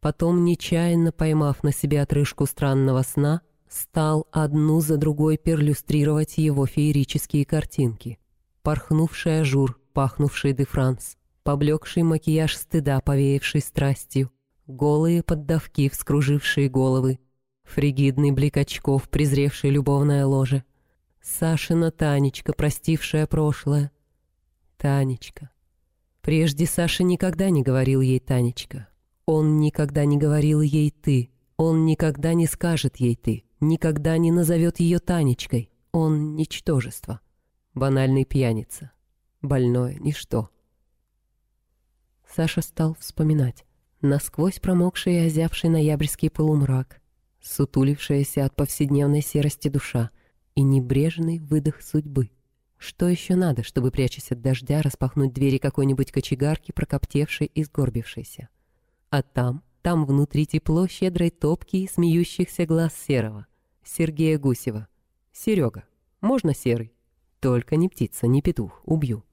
Потом, 0.00 0.44
нечаянно 0.44 1.12
поймав 1.12 1.62
на 1.62 1.72
себе 1.72 2.00
отрыжку 2.00 2.46
странного 2.46 3.02
сна, 3.02 3.42
стал 3.68 4.28
одну 4.32 4.80
за 4.80 4.96
другой 4.96 5.36
перлюстрировать 5.36 6.38
его 6.38 6.64
феерические 6.66 7.44
картинки. 7.44 8.18
Порхнувший 8.62 9.40
ажур, 9.40 9.78
пахнувший 9.92 10.54
де 10.54 10.64
Франс, 10.64 11.16
поблекший 11.42 12.02
макияж 12.02 12.56
стыда, 12.56 13.02
повеявший 13.02 13.60
страстью, 13.60 14.30
голые 14.66 15.22
поддавки, 15.22 15.90
вскружившие 15.90 16.70
головы, 16.70 17.18
фригидный 17.64 18.30
блик 18.30 18.56
очков, 18.56 19.08
презревший 19.10 19.70
любовное 19.70 20.24
ложе, 20.24 20.64
Сашина 21.26 21.90
Танечка, 21.90 22.52
простившая 22.52 23.26
прошлое. 23.26 23.90
Танечка. 24.78 25.50
Прежде 26.22 26.66
Саша 26.66 27.02
никогда 27.02 27.50
не 27.50 27.62
говорил 27.62 28.00
ей 28.00 28.20
Танечка. 28.20 28.88
Он 29.26 29.58
никогда 29.58 30.04
не 30.04 30.18
говорил 30.18 30.60
ей 30.60 30.92
«ты», 30.92 31.30
он 31.56 31.84
никогда 31.84 32.32
не 32.32 32.46
скажет 32.46 32.96
ей 32.98 33.16
«ты», 33.16 33.44
никогда 33.60 34.16
не 34.18 34.30
назовет 34.30 34.78
ее 34.78 35.00
Танечкой. 35.00 35.70
Он— 35.90 36.36
ничтожество, 36.36 37.20
банальный 37.74 38.24
пьяница, 38.24 38.92
больное 39.42 39.96
ничто. 39.98 40.48
Саша 42.28 42.62
стал 42.62 42.96
вспоминать. 43.00 43.66
Насквозь 44.00 44.60
промокший 44.60 45.14
и 45.14 45.26
озябший 45.26 45.70
ноябрьский 45.70 46.30
полумрак, 46.30 47.00
сутулившаяся 47.42 48.44
от 48.44 48.54
повседневной 48.54 49.22
серости 49.22 49.68
душа 49.68 50.10
и 50.56 50.62
небрежный 50.62 51.38
выдох 51.38 51.82
судьбы. 51.82 52.30
Что 52.78 53.08
еще 53.08 53.36
надо, 53.36 53.62
чтобы, 53.62 53.90
прячась 53.90 54.32
от 54.32 54.40
дождя, 54.40 54.82
распахнуть 54.82 55.32
двери 55.32 55.58
какой-нибудь 55.58 56.10
кочегарки, 56.10 56.72
прокоптевшей 56.72 57.46
и 57.46 57.62
сгорбившейся? 57.62 58.48
А 59.10 59.22
там, 59.22 59.62
там 59.82 60.04
внутри 60.04 60.46
тепло 60.46 60.88
щедрой 60.88 61.30
топки 61.30 61.76
и 61.76 61.88
смеющихся 61.88 62.66
глаз 62.66 62.92
Серого, 63.06 63.46
Сергея 63.84 64.38
Гусева. 64.38 64.88
Серега, 65.32 65.84
можно 66.20 66.54
серый? 66.54 66.92
Только 67.40 67.76
не 67.76 67.88
птица, 67.88 68.26
не 68.26 68.42
петух, 68.42 68.80
убью. 68.84 69.24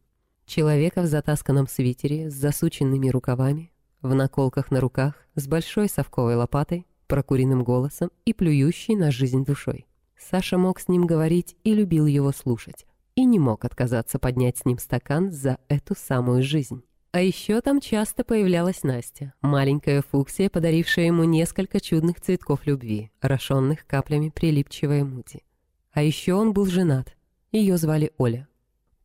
Человека 0.46 1.02
в 1.02 1.08
затасканном 1.08 1.68
свитере 1.68 2.30
с 2.30 2.34
засученными 2.34 3.08
рукавами, 3.08 3.72
в 4.02 4.14
наколках 4.14 4.72
на 4.72 4.82
руках, 4.82 5.16
с 5.36 5.48
большой 5.48 5.88
совковой 5.88 6.36
лопатой, 6.36 6.86
прокуренным 7.08 7.64
голосом 7.64 8.12
и 8.26 8.34
плюющий 8.34 8.96
на 8.96 9.10
жизнь 9.10 9.46
душой. 9.46 9.88
Саша 10.30 10.58
мог 10.58 10.80
с 10.80 10.88
ним 10.88 11.06
говорить 11.06 11.56
и 11.64 11.74
любил 11.74 12.06
его 12.06 12.32
слушать, 12.32 12.86
и 13.16 13.26
не 13.26 13.40
мог 13.40 13.66
отказаться 13.66 14.20
поднять 14.20 14.58
с 14.58 14.66
ним 14.66 14.78
стакан 14.80 15.32
за 15.32 15.58
эту 15.68 15.96
самую 15.96 16.44
жизнь. 16.44 16.84
А 17.12 17.22
еще 17.22 17.62
там 17.62 17.80
часто 17.80 18.24
появлялась 18.24 18.84
Настя, 18.84 19.34
маленькая 19.42 20.02
фуксия, 20.02 20.50
подарившая 20.50 21.06
ему 21.06 21.26
несколько 21.26 21.80
чудных 21.80 22.20
цветков 22.22 22.66
любви, 22.66 23.12
орошенных 23.22 23.86
каплями 23.86 24.30
прилипчивой 24.30 25.04
мути. 25.04 25.44
А 25.92 26.02
еще 26.02 26.34
он 26.34 26.54
был 26.54 26.66
женат. 26.66 27.16
Ее 27.52 27.78
звали 27.78 28.12
Оля. 28.18 28.48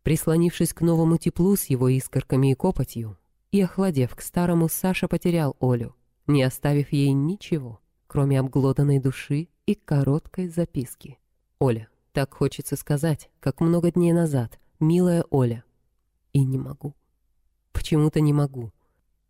Прислонившись 0.02 0.72
к 0.72 0.80
новому 0.80 1.18
теплу 1.18 1.54
с 1.54 1.66
его 1.66 1.88
искорками 1.88 2.52
и 2.52 2.54
копотью, 2.54 3.18
и 3.52 3.60
охладев 3.60 4.14
к 4.14 4.22
старому, 4.22 4.70
Саша 4.70 5.06
потерял 5.06 5.54
Олю, 5.60 5.94
не 6.26 6.42
оставив 6.42 6.92
ей 6.92 7.12
ничего, 7.12 7.80
кроме 8.08 8.40
обглоданной 8.40 8.98
души 8.98 9.48
и 9.66 9.76
короткой 9.76 10.48
записки. 10.48 11.18
«Оля, 11.60 11.88
так 12.12 12.34
хочется 12.34 12.74
сказать, 12.74 13.30
как 13.38 13.60
много 13.60 13.92
дней 13.92 14.12
назад, 14.12 14.58
милая 14.80 15.24
Оля. 15.30 15.62
И 16.32 16.42
не 16.42 16.58
могу». 16.58 16.96
Почему-то 17.78 18.20
не 18.20 18.32
могу. 18.32 18.72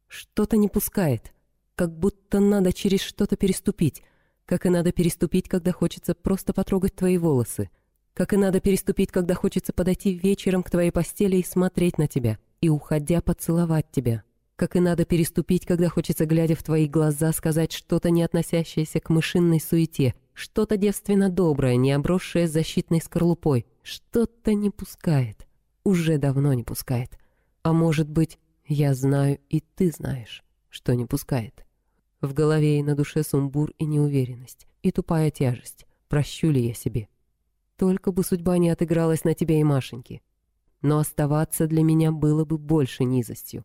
Что-то 0.06 0.56
не 0.56 0.68
пускает. 0.68 1.34
Как 1.74 1.96
будто 1.96 2.40
надо 2.40 2.72
через 2.72 3.02
что-то 3.02 3.36
переступить. 3.36 4.02
Как 4.46 4.64
и 4.64 4.70
надо 4.70 4.90
переступить, 4.90 5.50
когда 5.50 5.70
хочется 5.70 6.14
просто 6.14 6.54
потрогать 6.54 6.96
твои 6.96 7.18
волосы. 7.18 7.68
Как 8.14 8.32
и 8.32 8.38
надо 8.38 8.60
переступить, 8.60 9.12
когда 9.12 9.34
хочется 9.34 9.74
подойти 9.74 10.14
вечером 10.14 10.62
к 10.62 10.70
твоей 10.70 10.90
постели 10.90 11.36
и 11.36 11.44
смотреть 11.44 11.98
на 11.98 12.08
тебя. 12.08 12.38
И, 12.62 12.70
уходя, 12.70 13.20
поцеловать 13.20 13.90
тебя. 13.92 14.24
Как 14.58 14.74
и 14.74 14.80
надо 14.80 15.04
переступить, 15.04 15.64
когда 15.64 15.88
хочется, 15.88 16.26
глядя 16.26 16.56
в 16.56 16.64
твои 16.64 16.88
глаза, 16.88 17.30
сказать 17.30 17.70
что-то, 17.70 18.10
не 18.10 18.24
относящееся 18.24 18.98
к 18.98 19.08
мышинной 19.08 19.60
суете, 19.60 20.16
что-то 20.34 20.76
девственно 20.76 21.30
доброе, 21.30 21.76
не 21.76 21.92
обросшее 21.92 22.48
защитной 22.48 23.00
скорлупой. 23.00 23.66
Что-то 23.84 24.54
не 24.54 24.70
пускает. 24.70 25.46
Уже 25.84 26.18
давно 26.18 26.54
не 26.54 26.64
пускает. 26.64 27.20
А 27.62 27.72
может 27.72 28.10
быть, 28.10 28.40
я 28.66 28.94
знаю, 28.94 29.38
и 29.48 29.60
ты 29.60 29.92
знаешь, 29.92 30.42
что 30.70 30.96
не 30.96 31.06
пускает. 31.06 31.64
В 32.20 32.34
голове 32.34 32.80
и 32.80 32.82
на 32.82 32.96
душе 32.96 33.22
сумбур 33.22 33.70
и 33.78 33.84
неуверенность, 33.84 34.66
и 34.82 34.90
тупая 34.90 35.30
тяжесть. 35.30 35.86
Прощу 36.08 36.50
ли 36.50 36.66
я 36.66 36.74
себе? 36.74 37.06
Только 37.76 38.10
бы 38.10 38.24
судьба 38.24 38.58
не 38.58 38.70
отыгралась 38.70 39.22
на 39.22 39.34
тебе 39.34 39.60
и 39.60 39.64
Машеньке. 39.64 40.20
Но 40.82 40.98
оставаться 40.98 41.68
для 41.68 41.84
меня 41.84 42.10
было 42.10 42.44
бы 42.44 42.58
больше 42.58 43.04
низостью. 43.04 43.64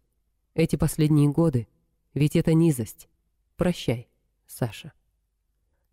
Эти 0.55 0.75
последние 0.75 1.29
годы, 1.29 1.67
ведь 2.13 2.35
это 2.35 2.53
низость. 2.53 3.09
Прощай, 3.57 4.07
Саша. 4.45 4.93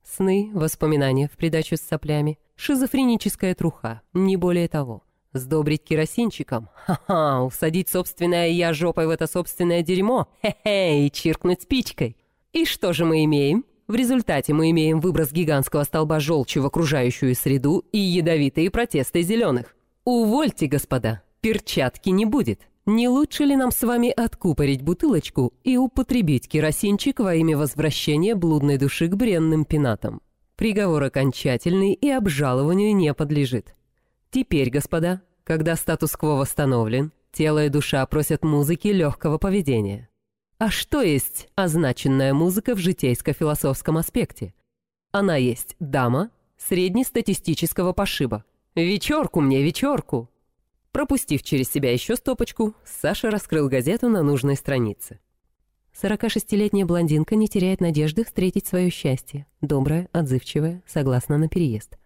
Сны, 0.02 0.50
воспоминания 0.52 1.28
в 1.28 1.36
придачу 1.36 1.76
с 1.76 1.80
соплями, 1.80 2.38
шизофреническая 2.56 3.54
труха, 3.54 4.02
не 4.12 4.36
более 4.36 4.68
того. 4.68 5.02
Сдобрить 5.32 5.84
керосинчиком? 5.84 6.68
Ха-ха, 6.74 7.42
усадить 7.42 7.88
собственное 7.88 8.48
я 8.48 8.74
жопой 8.74 9.06
в 9.06 9.10
это 9.10 9.26
собственное 9.26 9.82
дерьмо? 9.82 10.28
Хе-хе, 10.42 11.06
и 11.06 11.10
чиркнуть 11.10 11.62
спичкой. 11.62 12.16
И 12.52 12.66
что 12.66 12.92
же 12.92 13.04
мы 13.04 13.24
имеем? 13.24 13.64
В 13.86 13.94
результате 13.94 14.52
мы 14.52 14.70
имеем 14.70 15.00
выброс 15.00 15.32
гигантского 15.32 15.84
столба 15.84 16.20
желчи 16.20 16.58
в 16.58 16.66
окружающую 16.66 17.34
среду 17.34 17.84
и 17.92 17.98
ядовитые 17.98 18.70
протесты 18.70 19.22
зеленых. 19.22 19.74
Увольте, 20.04 20.66
господа, 20.66 21.22
перчатки 21.40 22.10
не 22.10 22.26
будет. 22.26 22.69
Не 22.86 23.08
лучше 23.08 23.44
ли 23.44 23.56
нам 23.56 23.70
с 23.70 23.82
вами 23.82 24.10
откупорить 24.10 24.82
бутылочку 24.82 25.52
и 25.64 25.76
употребить 25.76 26.48
керосинчик 26.48 27.20
во 27.20 27.34
имя 27.34 27.56
возвращения 27.56 28.34
блудной 28.34 28.78
души 28.78 29.08
к 29.08 29.14
бренным 29.14 29.64
пенатам? 29.64 30.22
Приговор 30.56 31.04
окончательный 31.04 31.92
и 31.92 32.10
обжалованию 32.10 32.94
не 32.94 33.12
подлежит. 33.14 33.74
Теперь, 34.30 34.70
господа, 34.70 35.22
когда 35.44 35.76
статус-кво 35.76 36.36
восстановлен, 36.36 37.12
тело 37.32 37.66
и 37.66 37.68
душа 37.68 38.04
просят 38.06 38.44
музыки 38.44 38.88
легкого 38.88 39.38
поведения. 39.38 40.08
А 40.58 40.70
что 40.70 41.00
есть 41.00 41.48
означенная 41.54 42.34
музыка 42.34 42.74
в 42.74 42.78
житейско-философском 42.78 43.96
аспекте? 43.96 44.54
Она 45.12 45.36
есть 45.36 45.76
дама 45.80 46.30
среднестатистического 46.58 47.92
пошиба. 47.92 48.44
Вечерку 48.74 49.40
мне, 49.40 49.62
вечерку! 49.62 50.30
Пропустив 50.92 51.42
через 51.42 51.70
себя 51.70 51.92
еще 51.92 52.16
стопочку, 52.16 52.74
Саша 52.84 53.30
раскрыл 53.30 53.68
газету 53.68 54.08
на 54.08 54.22
нужной 54.22 54.56
странице. 54.56 55.20
46-летняя 56.00 56.84
блондинка 56.84 57.36
не 57.36 57.48
теряет 57.48 57.80
надежды 57.80 58.24
встретить 58.24 58.66
свое 58.66 58.90
счастье. 58.90 59.46
Добрая, 59.60 60.08
отзывчивая, 60.12 60.82
согласна 60.86 61.38
на 61.38 61.48
переезд. 61.48 61.96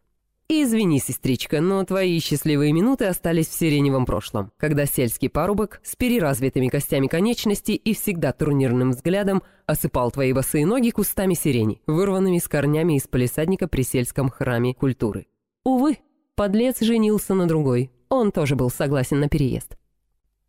«Извини, 0.47 0.99
сестричка, 0.99 1.62
но 1.62 1.83
твои 1.85 2.18
счастливые 2.20 2.75
минуты 2.75 3.07
остались 3.07 3.49
в 3.49 3.55
сиреневом 3.55 4.05
прошлом, 4.05 4.53
когда 4.59 4.85
сельский 4.85 5.31
парубок 5.31 5.81
с 5.83 5.97
переразвитыми 5.97 6.68
костями 6.68 7.07
конечностей 7.07 7.75
и 7.77 7.94
всегда 7.94 8.33
турнирным 8.33 8.90
взглядом 8.90 9.42
осыпал 9.64 10.11
твои 10.11 10.35
босые 10.35 10.66
ноги 10.66 10.90
кустами 10.90 11.33
сирени, 11.33 11.81
вырванными 11.87 12.38
с 12.38 12.47
корнями 12.47 12.99
из 12.99 13.09
полисадника 13.09 13.68
при 13.68 13.83
сельском 13.83 14.29
храме 14.29 14.75
культуры. 14.75 15.29
Увы, 15.64 15.97
подлец 16.35 16.81
женился 16.81 17.33
на 17.33 17.49
другой, 17.49 17.90
он 18.14 18.33
тоже 18.33 18.57
был 18.57 18.70
согласен 18.70 19.20
на 19.20 19.29
переезд. 19.29 19.77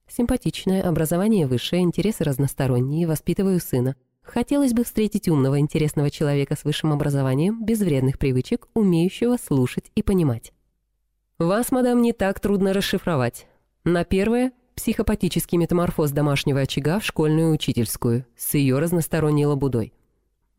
Симпатичное, 0.08 0.88
образование 0.88 1.48
высшее, 1.48 1.82
интересы 1.82 2.24
разносторонние, 2.24 3.08
воспитываю 3.08 3.60
сына. 3.60 3.96
Хотелось 4.22 4.74
бы 4.74 4.84
встретить 4.84 5.28
умного, 5.28 5.60
интересного 5.60 6.10
человека 6.10 6.56
с 6.56 6.64
высшим 6.64 6.94
образованием, 6.94 7.64
без 7.66 7.80
вредных 7.80 8.18
привычек, 8.18 8.68
умеющего 8.74 9.38
слушать 9.38 9.92
и 9.96 10.02
понимать. 10.02 10.52
Вас, 11.38 11.72
мадам, 11.72 12.02
не 12.02 12.14
так 12.14 12.40
трудно 12.40 12.74
расшифровать. 12.74 13.48
На 13.84 14.04
первое– 14.04 14.52
психопатический 14.76 15.58
метаморфоз 15.58 16.12
домашнего 16.12 16.62
очага 16.62 17.00
в 17.00 17.06
школьную 17.06 17.52
учительскую 17.54 18.26
с 18.38 18.54
ее 18.54 18.80
разносторонней 18.80 19.46
лабудой. 19.46 19.94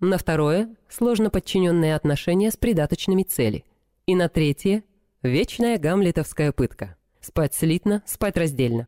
На 0.01 0.19
второе– 0.19 0.77
сложно 0.89 1.31
подчиненные 1.31 1.97
отношения 1.97 2.51
с 2.51 2.57
придаточными 2.57 3.23
цели. 3.23 3.65
И 4.07 4.15
на 4.15 4.29
третье– 4.29 4.85
вечная 5.23 5.79
гамлетовская 5.79 6.53
пытка. 6.53 6.96
Спать 7.27 7.57
слитно, 7.57 8.05
спать 8.07 8.37
раздельно. 8.37 8.87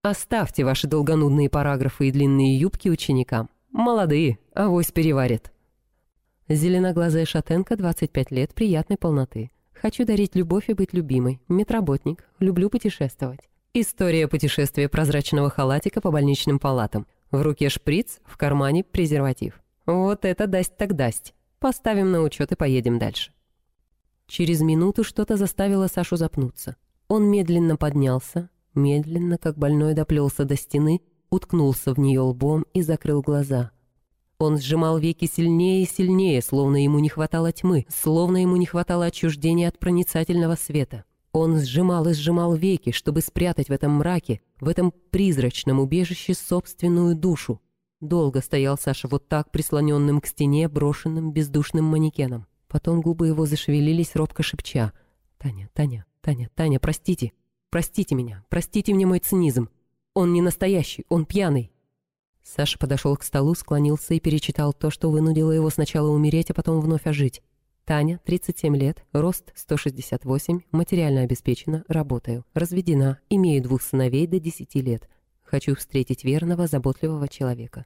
Оставьте 0.00 0.64
ваши 0.64 0.86
долгонудные 0.86 1.50
параграфы 1.50 2.08
и 2.08 2.10
длинные 2.10 2.58
юбки 2.58 2.88
ученикам. 2.88 3.50
Молодые, 3.72 4.38
авось 4.54 4.90
переварят. 4.90 5.52
Зеленоглазая 6.48 7.26
шатенка, 7.26 7.76
25 7.76 8.30
лет, 8.30 8.54
приятной 8.54 8.96
полноты. 8.96 9.50
Хочу 9.74 10.06
дарить 10.06 10.34
любовь 10.34 10.70
и 10.70 10.72
быть 10.72 10.94
любимой. 10.94 11.42
Медработник. 11.46 12.26
Люблю 12.38 12.70
путешествовать. 12.70 13.40
История 13.74 14.28
путешествия 14.28 14.88
прозрачного 14.88 15.50
халатика 15.50 16.00
по 16.00 16.10
больничным 16.10 16.58
палатам. 16.58 17.06
В 17.30 17.42
руке 17.42 17.68
шприц, 17.68 18.20
в 18.24 18.38
кармане 18.38 18.82
презерватив. 18.82 19.60
Вот 19.84 20.24
это 20.24 20.46
дасть 20.46 20.78
так 20.78 20.96
дасть. 20.96 21.34
Поставим 21.58 22.10
на 22.12 22.22
учет 22.22 22.50
и 22.50 22.56
поедем 22.56 22.98
дальше. 22.98 23.32
Через 24.26 24.62
минуту 24.62 25.04
что-то 25.04 25.36
заставило 25.36 25.86
Сашу 25.86 26.16
запнуться. 26.16 26.76
Он 27.08 27.24
медленно 27.26 27.76
поднялся, 27.76 28.50
медленно, 28.74 29.38
как 29.38 29.58
больной 29.58 29.94
доплелся 29.94 30.44
до 30.44 30.56
стены, 30.56 31.00
уткнулся 31.30 31.92
в 31.92 31.98
нее 31.98 32.20
лбом 32.20 32.64
и 32.72 32.82
закрыл 32.82 33.20
глаза. 33.20 33.70
Он 34.38 34.58
сжимал 34.58 34.98
веки 34.98 35.26
сильнее 35.26 35.82
и 35.82 35.86
сильнее, 35.86 36.42
словно 36.42 36.82
ему 36.82 36.98
не 36.98 37.08
хватало 37.08 37.52
тьмы, 37.52 37.86
словно 37.88 38.38
ему 38.38 38.56
не 38.56 38.66
хватало 38.66 39.06
отчуждения 39.06 39.68
от 39.68 39.78
проницательного 39.78 40.56
света. 40.56 41.04
Он 41.32 41.58
сжимал 41.60 42.06
и 42.08 42.14
сжимал 42.14 42.54
веки, 42.54 42.90
чтобы 42.90 43.20
спрятать 43.20 43.68
в 43.68 43.72
этом 43.72 43.92
мраке, 43.92 44.40
в 44.60 44.68
этом 44.68 44.92
призрачном 45.10 45.80
убежище 45.80 46.34
собственную 46.34 47.16
душу. 47.16 47.60
Долго 48.00 48.40
стоял 48.40 48.76
Саша 48.78 49.08
вот 49.08 49.28
так, 49.28 49.50
прислоненным 49.50 50.20
к 50.20 50.26
стене, 50.26 50.68
брошенным 50.68 51.32
бездушным 51.32 51.84
манекеном. 51.84 52.46
Потом 52.68 53.00
губы 53.00 53.28
его 53.28 53.46
зашевелились, 53.46 54.14
робко 54.14 54.42
шепча. 54.42 54.92
«Таня, 55.38 55.70
Таня, 55.72 56.06
«Таня, 56.24 56.48
Таня, 56.54 56.80
простите. 56.80 57.32
Простите 57.68 58.14
меня. 58.14 58.42
Простите 58.48 58.94
мне 58.94 59.04
мой 59.04 59.18
цинизм. 59.18 59.68
Он 60.14 60.32
не 60.32 60.40
настоящий, 60.40 61.04
он 61.10 61.26
пьяный». 61.26 61.70
Саша 62.42 62.78
подошел 62.78 63.14
к 63.18 63.22
столу, 63.22 63.54
склонился 63.54 64.14
и 64.14 64.20
перечитал 64.20 64.72
то, 64.72 64.88
что 64.90 65.10
вынудило 65.10 65.52
его 65.52 65.68
сначала 65.68 66.08
умереть, 66.08 66.50
а 66.50 66.54
потом 66.54 66.80
вновь 66.80 67.06
ожить. 67.06 67.42
Таня, 67.84 68.22
37 68.24 68.74
лет, 68.74 69.04
рост 69.12 69.52
168, 69.54 70.62
материально 70.72 71.20
обеспечена, 71.20 71.84
работаю, 71.88 72.46
разведена, 72.54 73.18
имею 73.28 73.62
двух 73.62 73.82
сыновей 73.82 74.26
до 74.26 74.40
10 74.40 74.74
лет. 74.76 75.10
Хочу 75.42 75.76
встретить 75.76 76.24
верного, 76.24 76.66
заботливого 76.66 77.28
человека. 77.28 77.84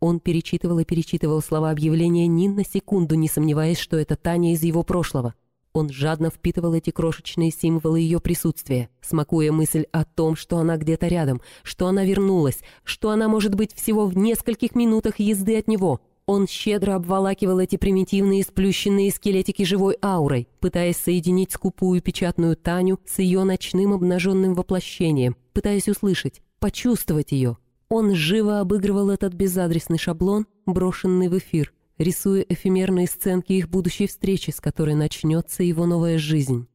Он 0.00 0.20
перечитывал 0.20 0.78
и 0.78 0.86
перечитывал 0.86 1.42
слова 1.42 1.70
объявления, 1.70 2.26
ни 2.26 2.48
на 2.48 2.64
секунду 2.64 3.14
не 3.14 3.28
сомневаясь, 3.28 3.78
что 3.78 3.98
это 3.98 4.16
Таня 4.16 4.54
из 4.54 4.62
его 4.62 4.82
прошлого. 4.84 5.34
Он 5.74 5.88
жадно 5.90 6.28
впитывал 6.28 6.74
эти 6.74 6.90
крошечные 6.90 7.50
символы 7.50 8.00
ее 8.00 8.20
присутствия, 8.20 8.90
смакуя 9.00 9.52
мысль 9.52 9.86
о 9.90 10.04
том, 10.04 10.36
что 10.36 10.58
она 10.58 10.76
где-то 10.76 11.06
рядом, 11.08 11.40
что 11.62 11.86
она 11.86 12.04
вернулась, 12.04 12.58
что 12.84 13.08
она 13.08 13.26
может 13.26 13.54
быть 13.54 13.74
всего 13.74 14.06
в 14.06 14.14
нескольких 14.14 14.74
минутах 14.74 15.18
езды 15.18 15.56
от 15.56 15.68
него. 15.68 16.02
Он 16.26 16.46
щедро 16.46 16.94
обволакивал 16.94 17.58
эти 17.58 17.76
примитивные 17.76 18.42
сплющенные 18.42 19.10
скелетики 19.10 19.62
живой 19.62 19.96
аурой, 20.02 20.46
пытаясь 20.60 20.98
соединить 20.98 21.52
скупую 21.52 22.02
печатную 22.02 22.54
Таню 22.54 23.00
с 23.06 23.18
ее 23.20 23.42
ночным 23.44 23.94
обнаженным 23.94 24.54
воплощением, 24.54 25.36
пытаясь 25.54 25.88
услышать, 25.88 26.42
почувствовать 26.60 27.32
ее. 27.32 27.56
Он 27.88 28.14
живо 28.14 28.60
обыгрывал 28.60 29.08
этот 29.08 29.32
безадресный 29.32 29.98
шаблон, 29.98 30.46
брошенный 30.66 31.28
в 31.28 31.38
эфир– 31.38 31.72
рисуя 32.02 32.42
эфемерные 32.42 33.06
сценки 33.06 33.52
их 33.52 33.68
будущей 33.68 34.06
встречи, 34.06 34.50
с 34.50 34.60
которой 34.60 34.94
начнется 34.94 35.62
его 35.62 35.86
новая 35.86 36.18
жизнь. 36.18 36.66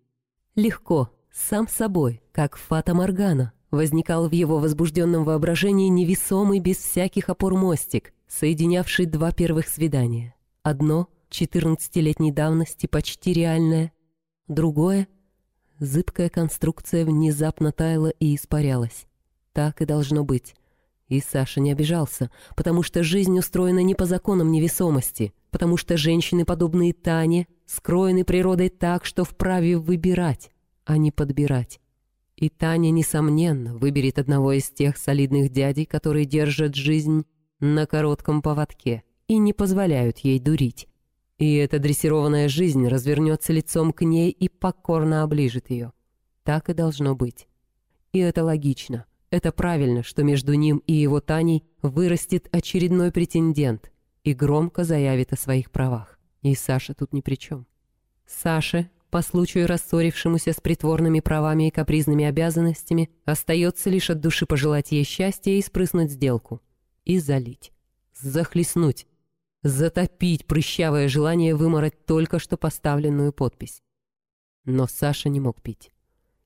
Легко, 0.56 1.12
сам 1.32 1.68
собой, 1.68 2.22
как 2.32 2.58
Фата 2.58 2.94
Моргана, 2.94 3.54
возникал 3.72 4.28
в 4.28 4.32
его 4.32 4.60
возбужденном 4.60 5.24
воображении 5.24 5.88
невесомый 5.88 6.60
без 6.60 6.78
всяких 6.78 7.30
опор 7.30 7.56
мостик, 7.56 8.13
соединявший 8.28 9.06
два 9.06 9.32
первых 9.32 9.68
свидания. 9.68 10.36
Одно— 10.63 11.08
четырнадцатилетней 11.30 12.32
давности, 12.32 12.88
почти 12.88 13.34
реальное, 13.34 13.92
другое— 14.48 15.08
зыбкая 15.80 16.30
конструкция 16.30 17.06
внезапно 17.06 17.72
таяла 17.72 18.10
и 18.10 18.36
испарялась. 18.36 19.06
Так 19.54 19.82
и 19.82 19.86
должно 19.86 20.24
быть. 20.24 20.56
И 21.08 21.22
Саша 21.22 21.62
не 21.62 21.72
обижался, 21.72 22.30
потому 22.56 22.84
что 22.84 23.04
жизнь 23.04 23.38
устроена 23.39 23.80
не 23.80 23.96
по 23.96 24.06
законам 24.06 24.52
невесомости, 24.52 25.34
потому 25.52 25.78
что 25.78 25.96
женщины, 25.96 26.43
подобные 26.43 26.93
Тане, 26.93 27.48
скроены 27.65 28.26
природой 28.26 28.70
так, 28.70 29.06
что 29.06 29.24
вправе 29.24 29.78
выбирать, 29.78 30.52
а 30.86 30.98
не 30.98 31.12
подбирать. 31.12 31.80
И 32.36 32.50
Таня, 32.50 32.91
несомненно, 32.91 33.76
выберет 33.76 34.20
одного 34.20 34.52
из 34.52 34.70
тех 34.70 34.98
солидных 34.98 35.50
дядей, 35.52 35.86
которые 35.86 36.26
держат 36.26 36.76
жизнь 36.76 37.26
на 37.60 37.86
коротком 37.86 38.41
поводке 38.41 39.04
и 39.28 39.38
не 39.38 39.54
позволяют 39.54 40.20
ей 40.20 40.39
дурить. 40.39 40.88
И 41.38 41.56
эта 41.56 41.80
дрессированная 41.80 42.50
жизнь 42.50 42.88
развернется 42.88 43.54
лицом 43.54 43.93
к 43.93 44.02
ней 44.04 44.30
и 44.30 44.50
покорно 44.50 45.24
оближет 45.24 45.70
ее. 45.70 45.93
Так 46.43 46.70
и 46.70 46.74
должно 46.74 47.15
быть. 47.15 47.48
И 48.12 48.20
это 48.20 48.43
логично— 48.43 49.06
это 49.30 49.52
правильно, 49.52 50.04
что 50.04 50.24
между 50.24 50.54
ним 50.54 50.82
и 50.88 50.94
его 50.94 51.20
Таней 51.20 51.63
вырастет 51.82 52.48
очередной 52.52 53.12
претендент 53.12 53.92
и 54.24 54.34
громко 54.34 54.84
заявит 54.84 55.34
о 55.34 55.38
своих 55.38 55.72
правах. 55.72 56.18
И 56.42 56.56
Саша 56.56 56.94
тут 56.94 57.13
ни 57.13 57.22
при 57.22 57.36
чем. 57.36 57.68
Саше, 58.26 58.90
по 59.10 59.22
случаю 59.22 59.68
рассорившемуся 59.68 60.54
с 60.54 60.62
притворными 60.62 61.20
правами 61.20 61.68
и 61.68 61.72
капризными 61.72 62.26
обязанностями, 62.26 63.10
остается 63.26 63.90
лишь 63.90 64.10
от 64.10 64.22
души 64.22 64.46
пожелать 64.46 64.92
ей 64.92 65.04
счастья 65.04 65.52
и 65.52 65.62
спрыснуть 65.62 66.12
сделку. 66.12 66.62
И 67.04 67.20
залить. 67.20 67.72
Захлестнуть. 68.13 69.08
Затопить 69.63 70.46
прыщавое 70.46 71.10
желание 71.10 71.56
вымороть 71.56 72.06
только 72.06 72.40
что 72.40 72.58
поставленную 72.58 73.34
подпись. 73.34 73.82
Но 74.63 74.88
Саша 74.88 75.28
не 75.30 75.40
мог 75.40 75.62
пить. 75.62 75.92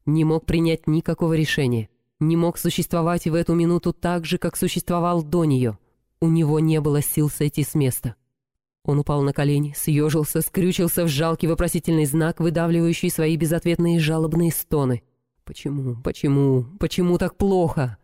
Не 0.06 0.24
мог 0.24 0.46
принять 0.46 0.88
никакого 0.88 1.34
решения 1.34 1.90
не 2.22 2.38
мог 2.38 2.58
существовать 2.58 3.26
в 3.28 3.34
эту 3.34 3.54
минуту 3.56 3.92
так 3.92 4.26
же, 4.26 4.38
как 4.38 4.56
существовал 4.56 5.24
до 5.24 5.44
нее. 5.44 5.78
У 6.22 6.28
него 6.28 6.60
не 6.60 6.80
было 6.80 7.02
сил 7.02 7.30
сойти 7.30 7.64
с 7.64 7.74
места. 7.74 8.16
Он 8.84 9.00
упал 9.00 9.22
на 9.22 9.34
колени, 9.34 9.74
съежился, 9.76 10.42
скрючился 10.42 11.04
в 11.04 11.08
жалкий 11.08 11.48
вопросительный 11.48 12.06
знак, 12.06 12.40
выдавливающий 12.40 13.10
свои 13.10 13.36
безответные 13.38 14.00
жалобные 14.00 14.52
стоны. 14.52 15.04
«Почему, 15.44 15.96
почему, 16.04 16.66
почему 16.80 17.18
так 17.18 17.36
плохо?» 17.36 17.98